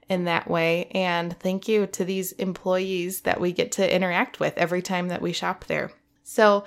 in 0.09 0.25
that 0.25 0.51
way. 0.51 0.89
And 0.93 1.39
thank 1.39 1.69
you 1.69 1.87
to 1.87 2.05
these 2.05 2.33
employees 2.33 3.21
that 3.21 3.41
we 3.41 3.53
get 3.53 3.73
to 3.73 3.95
interact 3.95 4.41
with 4.41 4.59
every 4.59 4.83
time 4.83 5.09
that 5.09 5.23
we 5.23 5.33
shop 5.33 5.65
there. 5.67 5.93
So, 6.25 6.65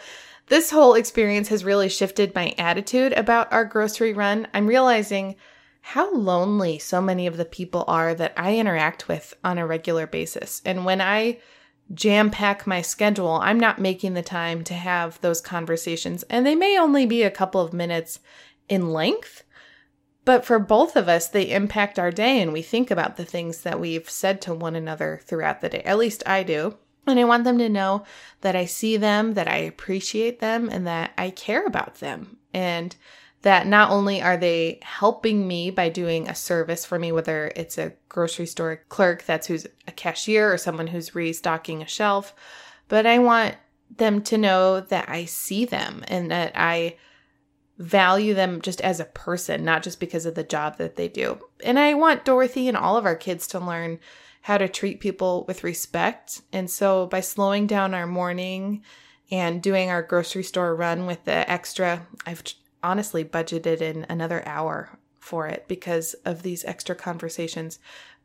this 0.47 0.69
whole 0.69 0.93
experience 0.93 1.47
has 1.47 1.65
really 1.65 1.89
shifted 1.89 2.35
my 2.35 2.53
attitude 2.57 3.13
about 3.13 3.51
our 3.51 3.65
grocery 3.65 4.13
run. 4.13 4.47
I'm 4.53 4.67
realizing 4.67 5.35
how 5.89 6.11
lonely 6.11 6.79
so 6.79 6.99
many 6.99 7.27
of 7.27 7.37
the 7.37 7.45
people 7.45 7.85
are 7.87 8.15
that 8.15 8.33
I 8.35 8.57
interact 8.57 9.07
with 9.07 9.35
on 9.43 9.59
a 9.59 9.67
regular 9.67 10.07
basis. 10.07 10.59
And 10.65 10.83
when 10.83 10.99
I 10.99 11.37
jam 11.93 12.31
pack 12.31 12.65
my 12.65 12.81
schedule, 12.81 13.33
I'm 13.33 13.59
not 13.59 13.77
making 13.77 14.15
the 14.15 14.23
time 14.23 14.63
to 14.63 14.73
have 14.73 15.21
those 15.21 15.41
conversations. 15.41 16.23
And 16.23 16.43
they 16.43 16.55
may 16.55 16.75
only 16.75 17.05
be 17.05 17.21
a 17.21 17.29
couple 17.29 17.61
of 17.61 17.71
minutes 17.71 18.19
in 18.67 18.93
length, 18.93 19.43
but 20.25 20.43
for 20.43 20.57
both 20.57 20.95
of 20.95 21.07
us, 21.07 21.27
they 21.27 21.51
impact 21.51 21.99
our 21.99 22.09
day 22.09 22.41
and 22.41 22.51
we 22.51 22.63
think 22.63 22.89
about 22.89 23.15
the 23.15 23.23
things 23.23 23.61
that 23.61 23.79
we've 23.79 24.09
said 24.09 24.41
to 24.41 24.55
one 24.55 24.75
another 24.75 25.21
throughout 25.23 25.61
the 25.61 25.69
day. 25.69 25.83
At 25.83 25.99
least 25.99 26.23
I 26.25 26.41
do. 26.41 26.75
And 27.05 27.19
I 27.19 27.25
want 27.25 27.43
them 27.43 27.59
to 27.59 27.69
know 27.69 28.05
that 28.41 28.55
I 28.55 28.65
see 28.65 28.97
them, 28.97 29.35
that 29.35 29.47
I 29.47 29.57
appreciate 29.57 30.39
them, 30.39 30.67
and 30.67 30.87
that 30.87 31.11
I 31.15 31.29
care 31.29 31.63
about 31.67 31.99
them. 31.99 32.37
And 32.55 32.95
that 33.45 33.67
not 33.67 33.91
only 33.91 34.23
are 34.23 34.37
they 34.37 34.79
helping 34.81 35.47
me 35.47 35.69
by 35.69 35.87
doing 35.87 36.27
a 36.27 36.33
service 36.33 36.83
for 36.83 36.97
me, 36.97 37.11
whether 37.11 37.51
it's 37.55 37.77
a 37.77 37.93
grocery 38.09 38.47
store 38.47 38.81
clerk 38.89 39.23
that's 39.23 39.45
who's 39.45 39.67
a 39.87 39.91
cashier 39.91 40.51
or 40.51 40.57
someone 40.57 40.87
who's 40.87 41.13
restocking 41.13 41.83
a 41.83 41.87
shelf, 41.87 42.33
but 42.87 43.05
I 43.05 43.19
want 43.19 43.55
them 43.95 44.23
to 44.23 44.39
know 44.39 44.79
that 44.79 45.07
I 45.09 45.25
see 45.25 45.63
them 45.63 46.03
and 46.07 46.31
that 46.31 46.53
I 46.55 46.95
value 47.77 48.33
them 48.33 48.61
just 48.61 48.81
as 48.81 48.99
a 48.99 49.05
person, 49.05 49.63
not 49.63 49.83
just 49.83 49.99
because 49.99 50.25
of 50.25 50.33
the 50.33 50.43
job 50.43 50.79
that 50.79 50.95
they 50.95 51.07
do. 51.07 51.37
And 51.63 51.77
I 51.77 51.93
want 51.93 52.25
Dorothy 52.25 52.67
and 52.67 52.75
all 52.75 52.97
of 52.97 53.05
our 53.05 53.15
kids 53.15 53.45
to 53.49 53.59
learn 53.59 53.99
how 54.41 54.57
to 54.57 54.67
treat 54.67 54.99
people 54.99 55.45
with 55.47 55.63
respect. 55.63 56.41
And 56.51 56.67
so 56.67 57.05
by 57.05 57.19
slowing 57.19 57.67
down 57.67 57.93
our 57.93 58.07
morning 58.07 58.81
and 59.29 59.61
doing 59.61 59.91
our 59.91 60.01
grocery 60.01 60.43
store 60.43 60.75
run 60.75 61.05
with 61.05 61.25
the 61.25 61.47
extra, 61.47 62.07
I've 62.25 62.41
honestly 62.85 63.25
budgeted 63.25 63.81
in 63.81 64.05
another 64.07 64.47
hour 64.47 64.97
for 65.19 65.47
it 65.47 65.65
because 65.67 66.13
of 66.23 66.43
these 66.43 66.63
extra 66.65 66.95
conversations. 66.95 67.79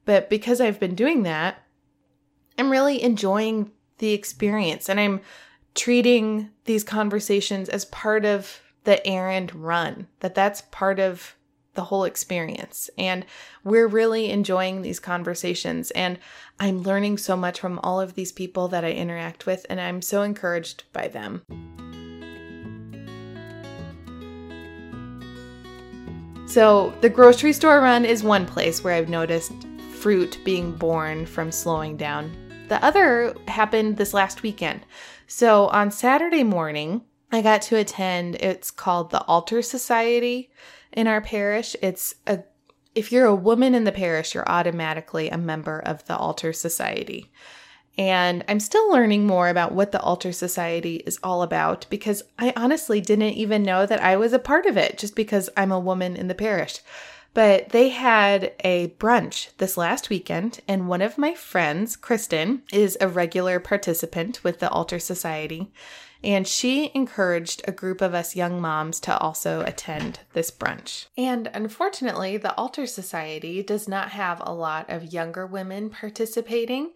But 0.05 0.29
because 0.29 0.61
I've 0.61 0.79
been 0.79 0.95
doing 0.95 1.23
that, 1.25 1.63
I'm 2.59 2.71
really 2.71 3.03
enjoying 3.03 3.73
the 3.99 4.13
experience 4.13 4.89
and 4.89 5.01
I'm 5.01 5.21
treating 5.75 6.51
these 6.65 6.85
conversations 6.85 7.69
as 7.69 7.85
part 7.87 8.25
of 8.25 8.61
the 8.85 9.05
errand 9.07 9.55
run, 9.55 10.09
that 10.21 10.35
that's 10.35 10.63
part 10.71 10.99
of 10.99 11.37
the 11.75 11.85
whole 11.85 12.05
experience. 12.05 12.91
And 12.99 13.25
we're 13.65 13.87
really 13.87 14.31
enjoying 14.31 14.83
these 14.83 14.99
conversations. 14.99 15.91
And 15.93 16.19
I'm 16.59 16.83
learning 16.83 17.19
so 17.19 17.37
much 17.37 17.61
from 17.61 17.79
all 17.83 18.01
of 18.01 18.15
these 18.15 18.33
people 18.33 18.69
that 18.69 18.85
I 18.85 18.93
interact 18.93 19.47
with, 19.47 19.65
and 19.71 19.81
I'm 19.81 20.03
so 20.03 20.23
encouraged 20.23 20.85
by 20.93 21.09
them. 21.09 21.43
So, 26.51 26.93
the 27.01 27.09
grocery 27.09 27.53
store 27.53 27.81
run 27.81 28.05
is 28.05 28.25
one 28.25 28.45
place 28.45 28.83
where 28.83 28.95
I've 28.95 29.09
noticed 29.09 29.53
fruit 29.93 30.37
being 30.43 30.73
borne 30.73 31.25
from 31.25 31.53
slowing 31.53 31.97
down. 31.97 32.33
The 32.67 32.85
other 32.85 33.37
happened 33.47 33.97
this 33.97 34.13
last 34.13 34.43
weekend. 34.43 34.85
So, 35.29 35.69
on 35.69 35.93
Saturday 35.93 36.43
morning, 36.43 37.03
I 37.31 37.41
got 37.41 37.63
to 37.63 37.77
attend, 37.77 38.35
it's 38.35 38.73
called 38.73 39.11
the 39.11 39.23
Altar 39.27 39.63
Society 39.63 40.51
in 40.93 41.07
our 41.07 41.21
parish. 41.21 41.77
It's 41.83 42.17
a 42.27 42.41
if 42.97 43.13
you're 43.13 43.27
a 43.27 43.35
woman 43.35 43.77
in 43.77 43.85
the 43.85 43.93
parish, 43.93 44.35
you're 44.35 44.51
automatically 44.51 45.31
a 45.31 45.39
member 45.39 45.79
of 45.79 46.05
the 46.07 46.17
Altar 46.17 46.53
Society. 46.53 47.31
And 47.99 48.45
I'm 48.49 48.61
still 48.61 48.91
learning 48.91 49.27
more 49.27 49.49
about 49.49 49.73
what 49.73 49.93
the 49.93 50.01
Altar 50.01 50.33
Society 50.33 50.97
is 51.07 51.19
all 51.23 51.43
about 51.43 51.87
because 51.91 52.23
I 52.39 52.53
honestly 52.57 53.01
didn't 53.01 53.35
even 53.35 53.63
know 53.63 53.85
that 53.85 54.03
I 54.03 54.17
was 54.17 54.33
a 54.33 54.39
part 54.39 54.67
of 54.67 54.77
it 54.77 54.97
just 54.97 55.15
because 55.15 55.51
I'm 55.57 55.73
a 55.73 55.81
woman 55.81 56.17
in 56.17 56.29
the 56.29 56.35
parish. 56.35 56.79
But 57.33 57.69
they 57.69 57.91
had 57.91 58.53
a 58.65 58.89
brunch 58.99 59.51
this 59.59 59.77
last 59.77 60.11
weekend, 60.11 60.61
and 60.67 60.89
one 60.89 61.01
of 61.01 61.17
my 61.17 61.35
friends, 61.35 61.95
Kristen, 61.95 62.63
is 62.73 62.99
a 63.01 63.07
regular 63.07 63.61
participant 63.61 64.43
with 64.43 64.59
the 64.59 64.69
Altar 64.69 64.99
Society. 64.99 65.71
And 66.23 66.47
she 66.47 66.91
encouraged 66.93 67.63
a 67.67 67.73
group 67.73 68.01
of 68.01 68.15
us 68.15 68.37
young 68.37 68.61
moms 68.61 69.01
to 69.01 69.17
also 69.17 69.61
attend 69.63 70.21
this 70.33 70.51
brunch. 70.51 71.07
And 71.17 71.49
unfortunately, 71.55 72.37
the 72.37 72.55
Altar 72.57 72.87
Society 72.87 73.63
does 73.63 73.89
not 73.89 74.11
have 74.11 74.43
a 74.45 74.53
lot 74.53 74.91
of 74.91 75.13
younger 75.13 75.47
women 75.47 75.89
participating. 75.89 76.91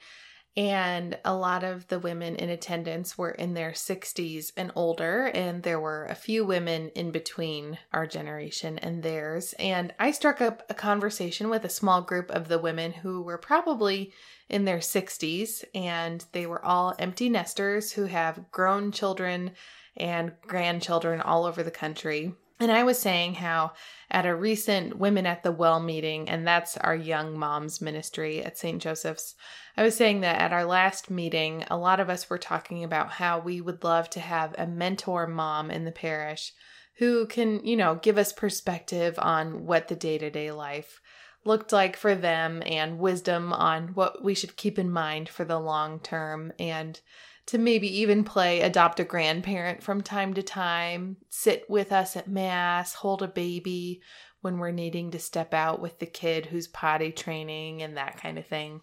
And 0.56 1.18
a 1.24 1.34
lot 1.34 1.64
of 1.64 1.88
the 1.88 1.98
women 1.98 2.36
in 2.36 2.48
attendance 2.48 3.18
were 3.18 3.32
in 3.32 3.54
their 3.54 3.72
60s 3.72 4.52
and 4.56 4.70
older, 4.76 5.26
and 5.26 5.64
there 5.64 5.80
were 5.80 6.06
a 6.06 6.14
few 6.14 6.44
women 6.44 6.90
in 6.90 7.10
between 7.10 7.78
our 7.92 8.06
generation 8.06 8.78
and 8.78 9.02
theirs. 9.02 9.54
And 9.58 9.92
I 9.98 10.12
struck 10.12 10.40
up 10.40 10.62
a 10.70 10.74
conversation 10.74 11.50
with 11.50 11.64
a 11.64 11.68
small 11.68 12.02
group 12.02 12.30
of 12.30 12.46
the 12.46 12.60
women 12.60 12.92
who 12.92 13.20
were 13.22 13.38
probably 13.38 14.12
in 14.48 14.64
their 14.64 14.78
60s, 14.78 15.64
and 15.74 16.24
they 16.30 16.46
were 16.46 16.64
all 16.64 16.94
empty 17.00 17.28
nesters 17.28 17.90
who 17.92 18.04
have 18.04 18.52
grown 18.52 18.92
children 18.92 19.52
and 19.96 20.32
grandchildren 20.46 21.20
all 21.20 21.46
over 21.46 21.64
the 21.64 21.70
country. 21.72 22.32
And 22.64 22.72
I 22.72 22.82
was 22.82 22.98
saying 22.98 23.34
how 23.34 23.72
at 24.10 24.24
a 24.24 24.34
recent 24.34 24.96
Women 24.96 25.26
at 25.26 25.42
the 25.42 25.52
Well 25.52 25.80
meeting, 25.80 26.30
and 26.30 26.46
that's 26.46 26.78
our 26.78 26.96
young 26.96 27.38
moms 27.38 27.82
ministry 27.82 28.42
at 28.42 28.56
St. 28.56 28.80
Joseph's, 28.80 29.34
I 29.76 29.82
was 29.82 29.94
saying 29.94 30.20
that 30.22 30.40
at 30.40 30.50
our 30.50 30.64
last 30.64 31.10
meeting, 31.10 31.66
a 31.70 31.76
lot 31.76 32.00
of 32.00 32.08
us 32.08 32.30
were 32.30 32.38
talking 32.38 32.82
about 32.82 33.10
how 33.10 33.38
we 33.38 33.60
would 33.60 33.84
love 33.84 34.08
to 34.10 34.20
have 34.20 34.54
a 34.56 34.66
mentor 34.66 35.26
mom 35.26 35.70
in 35.70 35.84
the 35.84 35.92
parish 35.92 36.54
who 36.94 37.26
can, 37.26 37.62
you 37.66 37.76
know, 37.76 37.96
give 37.96 38.16
us 38.16 38.32
perspective 38.32 39.18
on 39.18 39.66
what 39.66 39.88
the 39.88 39.94
day 39.94 40.16
to 40.16 40.30
day 40.30 40.50
life 40.50 41.02
looked 41.44 41.70
like 41.70 41.98
for 41.98 42.14
them 42.14 42.62
and 42.64 42.98
wisdom 42.98 43.52
on 43.52 43.88
what 43.88 44.24
we 44.24 44.34
should 44.34 44.56
keep 44.56 44.78
in 44.78 44.90
mind 44.90 45.28
for 45.28 45.44
the 45.44 45.58
long 45.58 46.00
term 46.00 46.50
and 46.58 47.00
to 47.46 47.58
maybe 47.58 48.00
even 48.00 48.24
play 48.24 48.60
adopt 48.60 49.00
a 49.00 49.04
grandparent 49.04 49.82
from 49.82 50.00
time 50.00 50.34
to 50.34 50.42
time, 50.42 51.18
sit 51.28 51.68
with 51.68 51.92
us 51.92 52.16
at 52.16 52.28
Mass, 52.28 52.94
hold 52.94 53.22
a 53.22 53.28
baby 53.28 54.00
when 54.40 54.58
we're 54.58 54.70
needing 54.70 55.10
to 55.10 55.18
step 55.18 55.54
out 55.54 55.80
with 55.80 55.98
the 55.98 56.06
kid 56.06 56.46
who's 56.46 56.68
potty 56.68 57.12
training 57.12 57.82
and 57.82 57.96
that 57.96 58.16
kind 58.16 58.38
of 58.38 58.46
thing. 58.46 58.80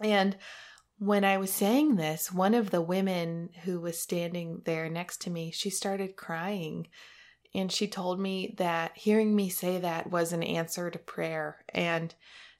And 0.00 0.36
when 0.98 1.24
I 1.24 1.38
was 1.38 1.52
saying 1.52 1.96
this, 1.96 2.30
one 2.32 2.54
of 2.54 2.70
the 2.70 2.80
women 2.80 3.50
who 3.64 3.80
was 3.80 3.98
standing 3.98 4.62
there 4.64 4.88
next 4.88 5.22
to 5.22 5.30
me, 5.30 5.50
she 5.50 5.68
started 5.68 6.16
crying. 6.16 6.88
And 7.54 7.70
she 7.70 7.86
told 7.86 8.18
me 8.18 8.54
that 8.58 8.92
hearing 8.96 9.34
me 9.34 9.48
say 9.48 9.78
that 9.78 10.10
was 10.10 10.32
an 10.32 10.42
answer 10.42 10.90
to 10.90 10.98
prayer. 10.98 11.64
And 11.68 12.14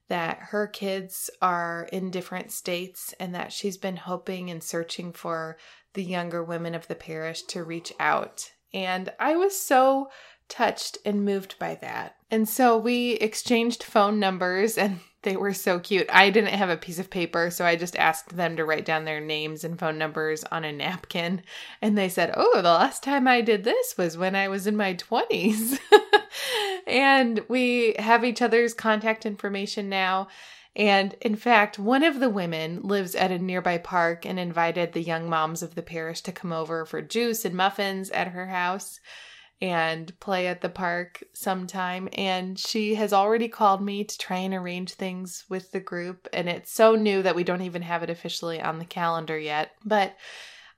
that 0.09 0.39
her 0.51 0.67
kids 0.67 1.31
are 1.41 1.89
in 1.93 2.11
different 2.11 2.51
states 2.51 3.15
and 3.19 3.35
that 3.35 3.53
she's 3.53 3.77
been 3.77 3.97
hoping 3.97 4.51
and 4.51 4.63
searching 4.63 5.13
for 5.13 5.57
the 5.95 6.05
younger 6.05 6.43
women 6.43 6.75
of 6.75 6.89
the 6.89 6.95
parish 6.95 7.43
to 7.43 7.65
reach 7.65 7.93
out. 7.99 8.53
And 8.75 9.13
I 9.19 9.37
was 9.37 9.59
so 9.59 10.11
touched 10.49 10.99
and 11.05 11.25
moved 11.25 11.59
by 11.59 11.77
that. 11.77 12.17
And 12.31 12.49
so 12.49 12.77
we 12.77 13.13
exchanged 13.13 13.83
phone 13.83 14.19
numbers 14.19 14.77
and 14.77 15.01
they 15.23 15.37
were 15.37 15.55
so 15.55 15.79
cute. 15.79 16.09
I 16.13 16.31
didn't 16.31 16.55
have 16.55 16.69
a 16.69 16.77
piece 16.77 16.99
of 16.99 17.09
paper, 17.09 17.49
so 17.51 17.65
I 17.65 17.77
just 17.77 17.97
asked 17.97 18.37
them 18.37 18.57
to 18.57 18.65
write 18.65 18.85
down 18.85 19.05
their 19.05 19.21
names 19.21 19.63
and 19.63 19.79
phone 19.79 19.97
numbers 19.97 20.43
on 20.45 20.65
a 20.65 20.73
napkin. 20.73 21.43
And 21.81 21.97
they 21.97 22.09
said, 22.09 22.35
Oh, 22.37 22.57
the 22.57 22.63
last 22.63 23.05
time 23.05 23.29
I 23.29 23.41
did 23.41 23.63
this 23.63 23.97
was 23.97 24.19
when 24.19 24.35
I 24.35 24.49
was 24.49 24.67
in 24.67 24.77
my 24.77 24.95
20s. 24.95 25.79
and 26.87 27.41
we 27.49 27.95
have 27.99 28.25
each 28.25 28.43
other's 28.43 28.75
contact 28.75 29.27
information 29.27 29.89
now. 29.89 30.29
And 30.75 31.15
in 31.21 31.37
fact, 31.37 31.79
one 31.79 32.03
of 32.03 32.19
the 32.19 32.31
women 32.31 32.81
lives 32.83 33.15
at 33.15 33.31
a 33.31 33.39
nearby 33.39 33.79
park 33.79 34.25
and 34.25 34.39
invited 34.39 34.93
the 34.93 35.03
young 35.03 35.29
moms 35.29 35.63
of 35.63 35.75
the 35.75 35.83
parish 35.83 36.23
to 36.23 36.33
come 36.33 36.53
over 36.53 36.87
for 36.87 37.03
juice 37.03 37.45
and 37.45 37.55
muffins 37.55 38.11
at 38.11 38.29
her 38.29 38.47
house 38.47 38.99
and 39.61 40.19
play 40.19 40.49
at 40.49 40.61
the 40.61 40.69
park 40.69 41.23
sometime. 41.35 42.09
And 42.15 42.59
she 42.59 42.97
has 42.97 43.13
already 43.13 43.49
called 43.49 43.81
me 43.81 44.03
to 44.03 44.19
try 44.19 44.39
and 44.39 44.53
arrange 44.55 44.95
things 44.95 45.45
with 45.49 45.71
the 45.71 45.81
group. 45.81 46.27
And 46.33 46.49
it's 46.49 46.73
so 46.73 46.97
new 46.97 47.23
that 47.23 47.37
we 47.37 47.45
don't 47.45 47.63
even 47.63 47.83
have 47.83 48.03
it 48.03 48.11
officially 48.11 48.61
on 48.61 48.79
the 48.79 48.85
calendar 48.85 49.39
yet. 49.39 49.73
But 49.85 50.17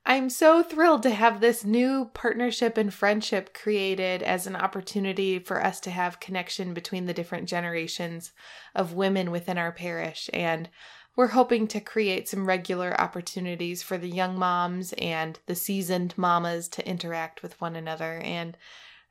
I'm 0.07 0.29
so 0.29 0.61
thrilled 0.61 1.01
to 1.03 1.09
have 1.09 1.41
this 1.41 1.65
new 1.65 2.11
partnership 2.13 2.77
and 2.77 2.93
friendship 2.93 3.55
created 3.55 4.21
as 4.21 4.45
an 4.45 4.55
opportunity 4.55 5.39
for 5.39 5.63
us 5.63 5.79
to 5.79 5.89
have 5.89 6.19
connection 6.19 6.75
between 6.75 7.07
the 7.07 7.13
different 7.13 7.49
generations 7.49 8.31
of 8.75 8.93
women 8.93 9.31
within 9.31 9.57
our 9.57 9.71
parish. 9.71 10.29
And 10.31 10.69
we're 11.15 11.27
hoping 11.27 11.67
to 11.69 11.79
create 11.79 12.29
some 12.29 12.45
regular 12.45 12.99
opportunities 13.01 13.81
for 13.81 13.97
the 13.97 14.09
young 14.09 14.37
moms 14.37 14.93
and 14.93 15.39
the 15.47 15.55
seasoned 15.55 16.13
mamas 16.17 16.67
to 16.69 16.87
interact 16.87 17.41
with 17.41 17.59
one 17.59 17.75
another. 17.75 18.19
And 18.23 18.55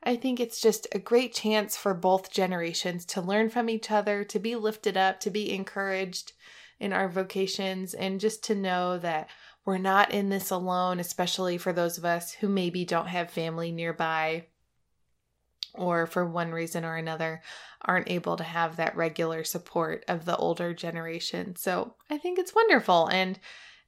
I 0.04 0.14
think 0.14 0.38
it's 0.38 0.60
just 0.60 0.86
a 0.92 1.00
great 1.00 1.34
chance 1.34 1.76
for 1.76 1.94
both 1.94 2.30
generations 2.30 3.04
to 3.06 3.20
learn 3.20 3.50
from 3.50 3.68
each 3.68 3.90
other, 3.90 4.22
to 4.24 4.38
be 4.38 4.54
lifted 4.54 4.96
up, 4.96 5.18
to 5.20 5.30
be 5.30 5.52
encouraged 5.52 6.34
in 6.78 6.92
our 6.92 7.08
vocations, 7.08 7.94
and 7.94 8.20
just 8.20 8.44
to 8.44 8.54
know 8.54 8.98
that 8.98 9.28
we're 9.64 9.78
not 9.78 10.12
in 10.12 10.28
this 10.28 10.50
alone, 10.50 11.00
especially 11.00 11.58
for 11.58 11.72
those 11.72 11.98
of 11.98 12.04
us 12.04 12.32
who 12.32 12.48
maybe 12.48 12.84
don't 12.84 13.08
have 13.08 13.30
family 13.30 13.72
nearby 13.72 14.46
or 15.74 16.06
for 16.06 16.24
one 16.24 16.52
reason 16.52 16.84
or 16.84 16.96
another 16.96 17.42
aren't 17.82 18.10
able 18.10 18.36
to 18.36 18.44
have 18.44 18.76
that 18.76 18.96
regular 18.96 19.42
support 19.42 20.04
of 20.06 20.24
the 20.24 20.36
older 20.36 20.72
generation. 20.72 21.56
So 21.56 21.94
I 22.08 22.18
think 22.18 22.38
it's 22.38 22.54
wonderful. 22.54 23.08
And 23.08 23.38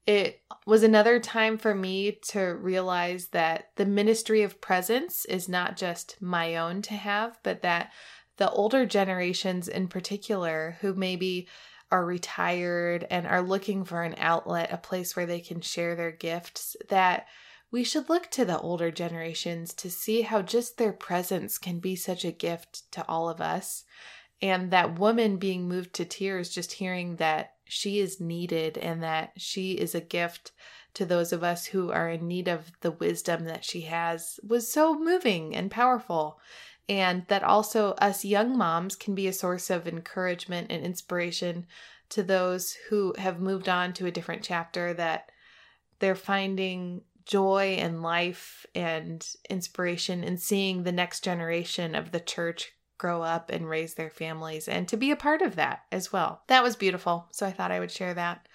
it 0.07 0.41
was 0.67 0.83
another 0.83 1.19
time 1.19 1.59
for 1.59 1.75
me 1.75 2.19
to 2.29 2.41
realize 2.41 3.29
that 3.29 3.71
the 3.77 3.87
ministry 3.87 4.43
of 4.43 4.61
presence 4.61 5.25
is 5.25 5.49
not 5.49 5.77
just 5.77 6.21
my 6.21 6.57
own 6.57 6.83
to 6.83 6.95
have, 6.95 7.39
but 7.43 7.62
that 7.62 7.93
the 8.37 8.51
older 8.51 8.87
generations 8.87 9.67
in 9.67 9.89
particular 9.89 10.77
who 10.81 10.95
maybe 10.95 11.49
are 11.90 12.05
retired 12.05 13.07
and 13.11 13.27
are 13.27 13.42
looking 13.42 13.85
for 13.85 14.03
an 14.03 14.14
outlet, 14.18 14.72
a 14.72 14.77
place 14.77 15.14
where 15.14 15.27
they 15.27 15.40
can 15.40 15.61
share 15.61 15.94
their 15.94 16.11
gifts, 16.11 16.77
that 16.88 17.27
we 17.70 17.85
should 17.85 18.09
look 18.09 18.31
to 18.31 18.44
the 18.44 18.59
older 18.59 18.90
generations 18.90 19.75
to 19.75 19.90
see 19.90 20.22
how 20.22 20.42
just 20.42 20.79
their 20.79 20.92
presence 20.92 21.59
can 21.59 21.79
be 21.79 21.96
such 21.96 22.25
a 22.25 22.33
gift 22.33 22.90
to 22.92 23.05
all 23.09 23.29
of 23.29 23.40
us. 23.40 23.85
And 24.40 24.70
that 24.70 24.99
woman 24.99 25.37
being 25.37 25.68
moved 25.68 25.94
to 25.94 26.05
tears 26.05 26.51
just 26.51 26.72
hearing 26.72 27.16
that 27.16 27.55
she 27.64 27.99
is 27.99 28.20
needed 28.20 28.79
and 28.79 29.03
that 29.03 29.33
she 29.37 29.72
is 29.72 29.94
a 29.94 30.01
gift 30.01 30.53
to 30.94 31.05
those 31.05 31.33
of 31.33 31.42
us 31.42 31.66
who 31.66 31.90
are 31.90 32.09
in 32.09 32.27
need 32.27 32.49
of 32.49 32.70
the 32.81 32.90
wisdom 32.90 33.44
that 33.44 33.64
she 33.64 33.83
has 33.83 34.40
was 34.42 34.72
so 34.72 34.99
moving 34.99 35.55
and 35.55 35.70
powerful 35.70 36.40
and 36.88 37.27
that 37.29 37.42
also 37.42 37.92
us 37.92 38.25
young 38.25 38.57
moms 38.57 38.96
can 38.96 39.14
be 39.14 39.27
a 39.27 39.33
source 39.33 39.70
of 39.70 39.88
encouragement 39.88 40.70
and 40.70 40.85
inspiration 40.85 41.66
to 42.11 42.22
those 42.22 42.77
who 42.88 43.14
have 43.18 43.40
moved 43.40 43.68
on 43.68 43.92
to 43.94 44.07
a 44.07 44.11
different 44.11 44.42
chapter 44.42 44.94
that 44.94 45.31
they're 45.99 46.14
finding 46.14 47.03
joy 47.25 47.77
and 47.81 48.03
life 48.03 48.64
and 48.75 49.27
inspiration 49.51 50.22
in 50.22 50.38
seeing 50.38 50.83
the 50.83 50.92
next 50.92 51.25
generation 51.25 51.94
of 51.94 52.12
the 52.12 52.20
church 52.20 52.72
grow 52.99 53.22
up 53.22 53.51
and 53.51 53.68
raise 53.68 53.94
their 53.94 54.11
families 54.11 54.68
and 54.68 54.88
to 54.88 54.96
be 54.96 55.11
a 55.11 55.16
part 55.16 55.42
of 55.42 55.57
that 55.57 55.81
as 55.92 56.12
well. 56.12 56.42
That 56.46 56.62
was 56.62 56.77
beautiful. 56.77 57.27
So 57.33 57.44
I 57.46 57.53
thought 57.53 57.72
I 57.72 57.81
would 57.81 57.90
share 57.90 58.14
that. 58.14 58.46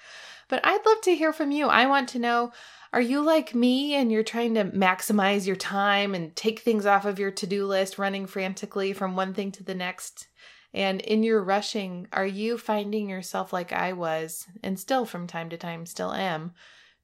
But 0.51 0.65
I'd 0.65 0.85
love 0.85 0.99
to 1.03 1.15
hear 1.15 1.31
from 1.31 1.51
you. 1.51 1.67
I 1.67 1.87
want 1.87 2.09
to 2.09 2.19
know 2.19 2.51
are 2.91 2.99
you 2.99 3.21
like 3.21 3.55
me 3.55 3.95
and 3.95 4.11
you're 4.11 4.21
trying 4.21 4.53
to 4.55 4.65
maximize 4.65 5.47
your 5.47 5.55
time 5.55 6.13
and 6.13 6.35
take 6.35 6.59
things 6.59 6.85
off 6.85 7.05
of 7.05 7.17
your 7.17 7.31
to 7.31 7.47
do 7.47 7.65
list, 7.65 7.97
running 7.97 8.27
frantically 8.27 8.91
from 8.91 9.15
one 9.15 9.33
thing 9.33 9.53
to 9.53 9.63
the 9.63 9.73
next? 9.73 10.27
And 10.73 10.99
in 10.99 11.23
your 11.23 11.41
rushing, 11.41 12.09
are 12.11 12.25
you 12.25 12.57
finding 12.57 13.09
yourself 13.09 13.53
like 13.53 13.71
I 13.71 13.93
was, 13.93 14.45
and 14.61 14.77
still 14.77 15.05
from 15.05 15.25
time 15.25 15.49
to 15.51 15.57
time 15.57 15.85
still 15.85 16.11
am, 16.11 16.51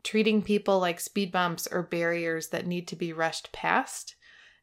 treating 0.03 0.41
people 0.41 0.79
like 0.79 0.99
speed 0.99 1.31
bumps 1.31 1.69
or 1.71 1.83
barriers 1.83 2.49
that 2.49 2.67
need 2.67 2.85
to 2.89 2.97
be 2.97 3.13
rushed 3.13 3.53
past? 3.53 4.15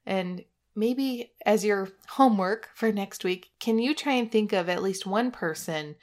And 0.05 0.45
maybe 0.77 1.33
as 1.47 1.65
your 1.65 1.89
homework 2.07 2.69
for 2.75 2.93
next 2.93 3.25
week, 3.25 3.49
can 3.61 3.79
you 3.79 3.95
try 3.95 4.13
and 4.13 4.31
think 4.31 4.53
of 4.53 4.69
at 4.69 4.83
least 4.83 5.07
one 5.07 5.31
person 5.31 5.97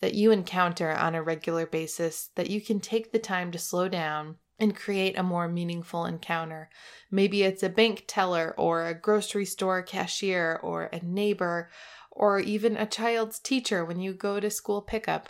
that 0.00 0.14
you 0.14 0.30
encounter 0.30 0.92
on 0.92 1.14
a 1.14 1.22
regular 1.22 1.66
basis 1.66 2.30
that 2.34 2.50
you 2.50 2.60
can 2.60 2.80
take 2.80 3.12
the 3.12 3.18
time 3.18 3.50
to 3.52 3.58
slow 3.58 3.88
down 3.88 4.36
and 4.58 4.76
create 4.76 5.18
a 5.18 5.22
more 5.22 5.48
meaningful 5.48 6.06
encounter. 6.06 6.70
Maybe 7.10 7.42
it's 7.42 7.62
a 7.62 7.68
bank 7.68 8.04
teller 8.06 8.54
or 8.56 8.86
a 8.86 8.94
grocery 8.94 9.44
store 9.44 9.82
cashier 9.82 10.58
or 10.62 10.84
a 10.84 11.00
neighbor 11.02 11.70
or 12.10 12.40
even 12.40 12.76
a 12.76 12.86
child's 12.86 13.38
teacher 13.38 13.84
when 13.84 14.00
you 14.00 14.12
go 14.12 14.40
to 14.40 14.50
school 14.50 14.80
pickup. 14.80 15.28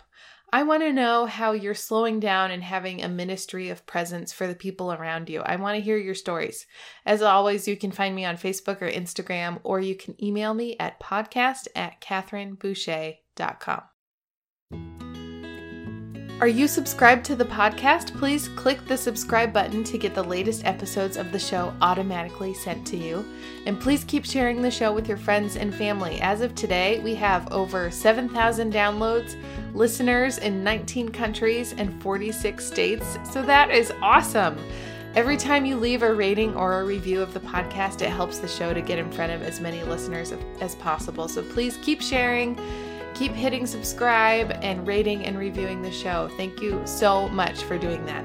I 0.51 0.63
want 0.63 0.81
to 0.83 0.93
know 0.93 1.25
how 1.25 1.51
you're 1.51 1.73
slowing 1.73 2.21
down 2.21 2.51
and 2.51 2.63
having 2.63 3.03
a 3.03 3.09
ministry 3.09 3.67
of 3.67 3.85
presence 3.85 4.31
for 4.31 4.47
the 4.47 4.55
people 4.55 4.93
around 4.93 5.29
you. 5.29 5.41
I 5.41 5.57
want 5.57 5.75
to 5.75 5.83
hear 5.83 5.97
your 5.97 6.15
stories. 6.15 6.65
As 7.05 7.21
always, 7.21 7.67
you 7.67 7.75
can 7.75 7.91
find 7.91 8.15
me 8.15 8.23
on 8.23 8.37
Facebook 8.37 8.81
or 8.81 8.89
Instagram, 8.89 9.59
or 9.63 9.81
you 9.81 9.95
can 9.95 10.15
email 10.23 10.53
me 10.53 10.77
at 10.79 11.01
podcast 11.01 11.67
at 11.75 11.99
catherineboucher.com. 11.99 13.96
Are 16.39 16.47
you 16.47 16.67
subscribed 16.67 17.25
to 17.25 17.35
the 17.35 17.45
podcast? 17.45 18.15
Please 18.15 18.47
click 18.49 18.85
the 18.85 18.95
subscribe 18.95 19.51
button 19.51 19.83
to 19.85 19.97
get 19.97 20.13
the 20.13 20.21
latest 20.21 20.65
episodes 20.65 21.17
of 21.17 21.31
the 21.31 21.39
show 21.39 21.73
automatically 21.81 22.53
sent 22.53 22.85
to 22.87 22.95
you. 22.95 23.25
And 23.65 23.79
please 23.79 24.03
keep 24.03 24.23
sharing 24.23 24.61
the 24.61 24.69
show 24.69 24.93
with 24.93 25.07
your 25.07 25.17
friends 25.17 25.55
and 25.55 25.73
family. 25.73 26.21
As 26.21 26.41
of 26.41 26.53
today, 26.53 26.99
we 26.99 27.15
have 27.15 27.51
over 27.51 27.89
7,000 27.89 28.71
downloads, 28.71 29.35
listeners 29.73 30.37
in 30.37 30.63
19 30.63 31.09
countries 31.09 31.73
and 31.75 31.99
46 32.03 32.63
states. 32.63 33.17
So 33.31 33.41
that 33.41 33.71
is 33.71 33.91
awesome. 34.03 34.59
Every 35.15 35.37
time 35.37 35.65
you 35.65 35.75
leave 35.75 36.03
a 36.03 36.13
rating 36.13 36.53
or 36.53 36.81
a 36.81 36.85
review 36.85 37.19
of 37.19 37.33
the 37.33 37.39
podcast, 37.39 38.03
it 38.03 38.11
helps 38.11 38.37
the 38.37 38.47
show 38.47 38.75
to 38.75 38.81
get 38.81 38.99
in 38.99 39.11
front 39.11 39.31
of 39.31 39.41
as 39.41 39.59
many 39.59 39.81
listeners 39.85 40.31
as 40.61 40.75
possible. 40.75 41.27
So 41.27 41.41
please 41.41 41.79
keep 41.81 41.99
sharing 41.99 42.59
Keep 43.17 43.31
hitting 43.31 43.65
subscribe 43.65 44.51
and 44.61 44.85
rating 44.85 45.25
and 45.25 45.39
reviewing 45.39 45.81
the 45.81 45.91
show. 45.91 46.29
Thank 46.37 46.61
you 46.61 46.79
so 46.85 47.27
much 47.29 47.63
for 47.63 47.75
doing 47.75 48.05
that. 48.05 48.23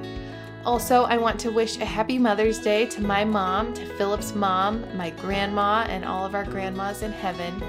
Also, 0.67 1.05
I 1.05 1.17
want 1.17 1.41
to 1.41 1.51
wish 1.51 1.79
a 1.79 1.85
happy 1.87 2.19
Mother's 2.19 2.59
Day 2.59 2.85
to 2.87 3.01
my 3.01 3.25
mom, 3.25 3.73
to 3.73 3.87
Philip's 3.97 4.35
mom, 4.35 4.85
my 4.95 5.09
grandma, 5.09 5.87
and 5.89 6.05
all 6.05 6.27
of 6.27 6.35
our 6.35 6.45
grandmas 6.45 7.01
in 7.01 7.11
heaven. 7.11 7.63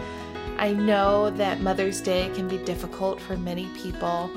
I 0.58 0.74
know 0.74 1.30
that 1.30 1.62
Mother's 1.62 2.02
Day 2.02 2.30
can 2.36 2.50
be 2.50 2.58
difficult 2.58 3.22
for 3.22 3.38
many 3.38 3.68
people. 3.68 4.30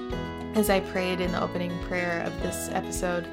As 0.54 0.70
I 0.70 0.78
prayed 0.78 1.20
in 1.20 1.32
the 1.32 1.42
opening 1.42 1.76
prayer 1.88 2.22
of 2.22 2.40
this 2.40 2.68
episode, 2.70 3.26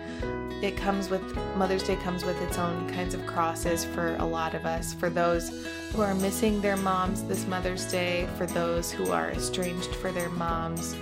it 0.64 0.78
comes 0.78 1.10
with 1.10 1.22
Mother's 1.58 1.84
Day 1.84 1.98
comes 1.98 2.24
with 2.24 2.42
its 2.42 2.58
own 2.58 2.90
kinds 2.90 3.14
of 3.14 3.26
crosses 3.26 3.84
for 3.84 4.16
a 4.20 4.26
lot 4.26 4.56
of 4.56 4.66
us. 4.66 4.94
For 4.94 5.10
those 5.10 5.68
who 5.92 6.02
are 6.02 6.16
missing 6.16 6.62
their 6.62 6.78
moms 6.78 7.24
this 7.24 7.46
Mother's 7.46 7.84
Day, 7.92 8.30
for 8.38 8.46
those 8.46 8.90
who 8.90 9.12
are 9.12 9.32
estranged 9.32 9.94
for 9.96 10.12
their 10.14 10.30
moms, 10.30 10.96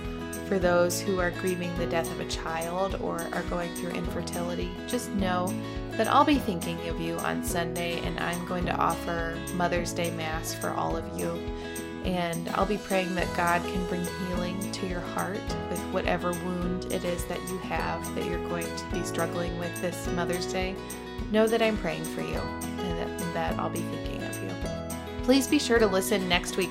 for 0.48 0.58
those 0.58 1.00
who 1.00 1.20
are 1.20 1.30
grieving 1.30 1.74
the 1.78 1.86
death 1.86 2.10
of 2.10 2.18
a 2.18 2.28
child 2.28 3.00
or 3.00 3.20
are 3.32 3.44
going 3.44 3.72
through 3.76 3.90
infertility, 3.90 4.70
just 4.88 5.10
know 5.12 5.46
that 5.92 6.08
I'll 6.08 6.24
be 6.24 6.38
thinking 6.38 6.88
of 6.88 7.00
you 7.00 7.16
on 7.18 7.44
Sunday 7.44 8.00
and 8.00 8.18
I'm 8.18 8.44
going 8.46 8.66
to 8.66 8.74
offer 8.74 9.38
Mother's 9.54 9.92
Day 9.92 10.10
Mass 10.10 10.52
for 10.52 10.70
all 10.70 10.96
of 10.96 11.04
you. 11.16 11.40
And 12.04 12.48
I'll 12.50 12.66
be 12.66 12.78
praying 12.78 13.14
that 13.14 13.28
God 13.36 13.62
can 13.62 13.86
bring 13.86 14.04
healing 14.28 14.72
to 14.72 14.86
your 14.86 15.00
heart 15.00 15.40
with 15.70 15.80
whatever 15.92 16.32
wound 16.32 16.92
it 16.92 17.04
is 17.04 17.24
that 17.26 17.40
you 17.48 17.58
have 17.58 18.14
that 18.14 18.24
you're 18.24 18.48
going 18.48 18.66
to 18.76 18.84
be 18.86 19.02
struggling 19.04 19.56
with 19.58 19.80
this 19.80 20.06
Mother's 20.08 20.46
Day. 20.46 20.74
Know 21.30 21.46
that 21.46 21.62
I'm 21.62 21.76
praying 21.76 22.04
for 22.04 22.22
you 22.22 22.38
and 22.38 22.98
that, 22.98 23.34
that 23.34 23.58
I'll 23.58 23.70
be 23.70 23.80
thinking 23.80 24.22
of 24.24 24.42
you. 24.42 24.50
Please 25.22 25.46
be 25.46 25.60
sure 25.60 25.78
to 25.78 25.86
listen 25.86 26.28
next 26.28 26.56
week. 26.56 26.70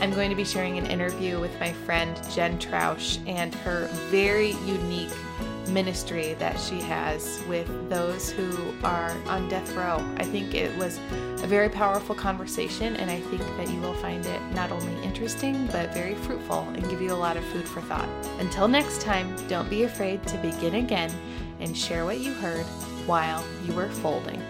I'm 0.00 0.12
going 0.12 0.30
to 0.30 0.36
be 0.36 0.44
sharing 0.44 0.78
an 0.78 0.86
interview 0.86 1.40
with 1.40 1.58
my 1.58 1.72
friend 1.72 2.16
Jen 2.32 2.58
Trausch 2.58 3.18
and 3.26 3.52
her 3.56 3.86
very 4.10 4.52
unique 4.64 5.10
ministry 5.68 6.34
that 6.34 6.58
she 6.58 6.80
has 6.80 7.42
with 7.48 7.68
those 7.88 8.30
who 8.30 8.74
are 8.82 9.10
on 9.26 9.48
death 9.48 9.72
row. 9.74 10.04
I 10.16 10.24
think 10.24 10.54
it 10.54 10.76
was 10.76 10.98
a 11.42 11.46
very 11.46 11.68
powerful 11.68 12.14
conversation, 12.14 12.96
and 12.96 13.10
I 13.10 13.20
think 13.20 13.42
that 13.56 13.70
you 13.70 13.80
will 13.80 13.94
find 13.94 14.24
it 14.26 14.40
not 14.52 14.72
only 14.72 14.94
interesting 15.02 15.66
but 15.68 15.94
very 15.94 16.14
fruitful 16.14 16.60
and 16.74 16.88
give 16.88 17.00
you 17.00 17.12
a 17.12 17.14
lot 17.14 17.36
of 17.36 17.44
food 17.46 17.66
for 17.66 17.80
thought. 17.82 18.08
Until 18.38 18.68
next 18.68 19.00
time, 19.00 19.34
don't 19.48 19.70
be 19.70 19.84
afraid 19.84 20.26
to 20.28 20.38
begin 20.38 20.76
again 20.76 21.12
and 21.60 21.76
share 21.76 22.04
what 22.04 22.20
you 22.20 22.32
heard 22.34 22.66
while 23.06 23.44
you 23.64 23.72
were 23.72 23.88
folding. 23.88 24.42